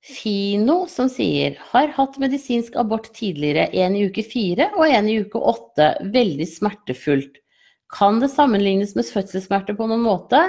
Fino 0.00 0.86
som 0.88 1.10
sier 1.12 1.58
har 1.74 1.90
hatt 1.92 2.16
medisinsk 2.22 2.78
abort 2.80 3.10
tidligere, 3.14 3.66
en 3.76 3.98
i 3.98 4.06
uke 4.08 4.24
fire 4.24 4.70
og 4.72 4.88
en 4.88 5.10
i 5.12 5.18
uke 5.20 5.38
åtte. 5.52 5.92
Veldig 6.14 6.46
smertefullt. 6.48 7.36
Kan 7.92 8.18
det 8.22 8.30
sammenlignes 8.32 8.96
med 8.96 9.06
fødselssmerter 9.12 9.76
på 9.76 9.86
noen 9.90 10.06
måte? 10.06 10.40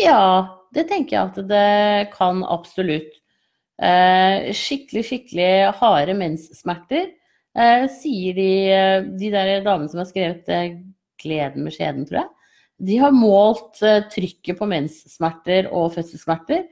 Ja, 0.00 0.58
det 0.74 0.88
tenker 0.90 1.16
jeg 1.16 1.30
at 1.30 1.40
det 1.48 2.10
kan 2.16 2.42
absolutt. 2.42 3.14
Eh, 3.78 4.48
skikkelig, 4.58 5.04
skikkelig 5.06 5.50
harde 5.78 6.14
menssmerter, 6.18 7.12
eh, 7.54 7.84
sier 7.94 8.34
de, 8.34 8.50
eh, 8.74 9.02
de 9.20 9.30
der 9.30 9.62
damene 9.62 9.88
som 9.88 9.98
har 9.98 10.06
skrevet 10.06 10.46
'Gleden 11.18 11.62
med 11.62 11.72
skjeden', 11.72 12.08
tror 12.08 12.22
jeg. 12.22 12.28
De 12.80 12.96
har 12.96 13.10
målt 13.10 13.78
trykket 14.10 14.58
på 14.58 14.66
menssmerter 14.66 15.72
og 15.72 15.94
fødselssmerter. 15.94 16.66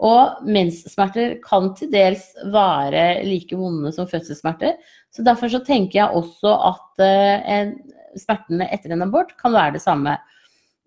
Og 0.00 0.42
menssmerter 0.46 1.42
kan 1.42 1.74
til 1.74 1.90
dels 1.90 2.34
være 2.46 3.22
like 3.24 3.52
vonde 3.52 3.92
som 3.92 4.06
fødselssmerter. 4.06 4.78
Så 5.12 5.22
derfor 5.22 5.48
så 5.48 5.62
tenker 5.64 6.00
jeg 6.00 6.08
også 6.08 6.48
at 6.72 7.04
en, 7.44 7.74
smertene 8.16 8.72
etter 8.72 8.92
en 8.92 9.02
abort 9.02 9.36
kan 9.36 9.52
være 9.52 9.74
det 9.74 9.82
samme. 9.82 10.16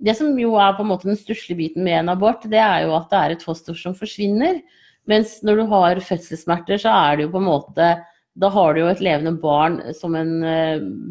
Det 0.03 0.17
som 0.17 0.35
jo 0.39 0.55
er 0.55 0.73
på 0.73 0.81
en 0.81 0.89
måte 0.89 1.03
den 1.03 1.15
stusslige 1.15 1.57
biten 1.57 1.83
med 1.83 1.99
en 1.99 2.09
abort, 2.09 2.41
det 2.41 2.57
er 2.57 2.87
jo 2.87 2.95
at 2.95 3.09
det 3.11 3.19
er 3.19 3.31
et 3.31 3.43
foster 3.43 3.75
som 3.75 3.93
forsvinner. 3.93 4.63
Mens 5.09 5.37
når 5.43 5.59
du 5.59 5.63
har 5.71 6.01
fødselssmerter, 6.03 6.79
så 6.79 6.93
er 6.95 7.17
det 7.17 7.27
jo 7.27 7.33
på 7.33 7.41
en 7.41 7.49
måte 7.49 7.87
Da 8.39 8.49
har 8.49 8.73
du 8.73 8.79
jo 8.81 8.89
et 8.89 9.01
levende 9.03 9.35
barn 9.37 9.77
som 9.93 10.15
en 10.17 10.31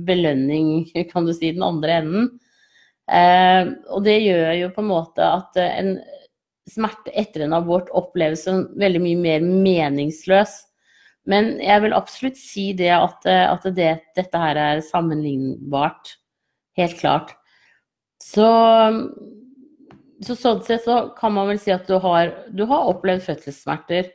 belønning, 0.06 0.88
kan 1.12 1.28
du 1.28 1.34
si, 1.36 1.52
den 1.54 1.62
andre 1.62 2.00
enden. 2.00 2.32
Eh, 3.12 3.68
og 3.92 4.02
det 4.06 4.16
gjør 4.24 4.50
jo 4.58 4.72
på 4.74 4.82
en 4.82 4.90
måte 4.90 5.26
at 5.26 5.58
en 5.62 5.96
smerte 6.70 7.12
etter 7.18 7.44
en 7.44 7.54
abort 7.56 7.90
oppleves 7.94 8.44
som 8.46 8.64
veldig 8.78 9.02
mye 9.02 9.20
mer 9.20 9.46
meningsløs. 9.46 10.56
Men 11.30 11.56
jeg 11.62 11.84
vil 11.84 11.94
absolutt 11.94 12.38
si 12.38 12.70
det 12.78 12.90
at, 12.94 13.26
at 13.26 13.66
det, 13.76 13.92
dette 14.16 14.42
her 14.42 14.58
er 14.58 14.82
sammenlignbart. 14.86 16.16
Helt 16.78 16.98
klart. 16.98 17.34
Så 18.22 18.46
så 20.26 20.36
sånn 20.38 20.62
sett 20.66 20.84
så 20.84 20.96
kan 21.18 21.34
man 21.34 21.48
vel 21.50 21.60
si 21.60 21.72
at 21.74 21.88
du 21.88 21.96
har, 22.02 22.32
du 22.54 22.64
har 22.68 22.88
opplevd 22.90 23.24
fødselssmerter. 23.26 24.10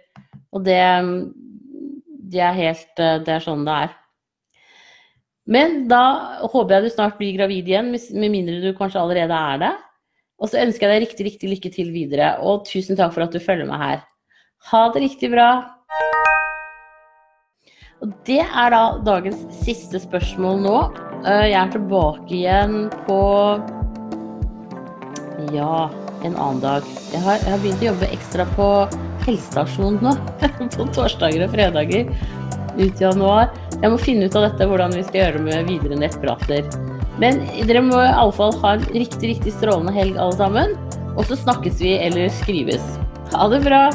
Og 0.56 0.63
det, 0.63 0.80
det, 2.32 2.41
er 2.41 2.56
helt 2.56 2.93
Det 2.98 3.34
er 3.34 3.43
sånn 3.43 3.65
det 3.67 3.80
er. 3.88 3.96
Men 5.48 5.86
da 5.88 6.04
håper 6.43 6.76
jeg 6.76 6.88
du 6.88 6.93
snart 6.93 7.17
blir 7.20 7.38
gravid 7.38 7.70
igjen, 7.72 7.93
med 7.93 8.34
mindre 8.34 8.60
du 8.60 8.74
kanskje 8.76 9.00
allerede 9.00 9.36
er 9.36 9.62
det. 9.63 9.74
Og 10.38 10.52
så 10.52 10.60
ønsker 10.62 10.86
jeg 10.86 10.93
deg 10.93 11.06
riktig, 11.08 11.26
riktig 11.32 11.52
lykke 11.54 11.72
til 11.74 11.89
videre, 11.96 12.36
og 12.43 12.67
tusen 12.67 13.00
takk 13.00 13.15
for 13.15 13.26
at 13.26 13.34
du 13.34 13.39
følger 13.41 13.70
med 13.70 13.80
her. 13.82 14.04
Ha 14.72 14.84
det 14.93 15.02
riktig 15.06 15.32
bra. 15.34 15.50
Og 18.04 18.12
det 18.28 18.43
er 18.43 18.74
da 18.74 18.84
dagens 19.02 19.39
siste 19.63 20.02
spørsmål 20.04 20.62
nå. 20.62 20.78
Jeg 21.26 21.58
er 21.58 21.72
tilbake 21.74 22.36
igjen 22.38 22.76
på 23.08 23.22
ja, 25.53 25.89
en 26.23 26.36
annen 26.36 26.62
dag. 26.63 26.88
Jeg 27.13 27.21
har, 27.23 27.39
jeg 27.43 27.53
har 27.53 27.62
begynt 27.63 27.83
å 27.83 27.89
jobbe 27.91 28.10
ekstra 28.15 28.47
på 28.57 28.67
helsestasjonen 29.27 30.01
nå. 30.03 30.15
på 30.75 30.89
torsdager 30.95 31.45
og 31.45 31.53
fredager 31.53 32.12
ut 32.77 32.99
i 33.01 33.05
januar. 33.05 33.53
Jeg 33.77 33.93
må 33.93 33.99
finne 34.01 34.27
ut 34.27 34.38
av 34.38 34.47
dette, 34.49 34.67
hvordan 34.69 34.95
vi 34.95 35.05
skal 35.05 35.21
gjøre 35.21 35.39
det 35.39 35.45
med 35.47 35.71
videre 35.71 36.01
nettprater. 36.01 36.69
Men 37.21 37.41
dere 37.69 37.81
må 37.86 38.01
i 38.03 38.12
alle 38.12 38.36
fall 38.36 38.53
ha 38.62 38.75
en 38.77 38.86
riktig, 38.93 39.33
riktig 39.36 39.55
strålende 39.57 39.95
helg 39.95 40.19
alle 40.21 40.38
sammen. 40.38 40.77
Og 41.17 41.25
så 41.29 41.38
snakkes 41.39 41.81
vi 41.81 41.97
eller 41.97 42.29
skrives. 42.43 42.86
Ha 43.33 43.49
det 43.53 43.63
bra! 43.65 43.88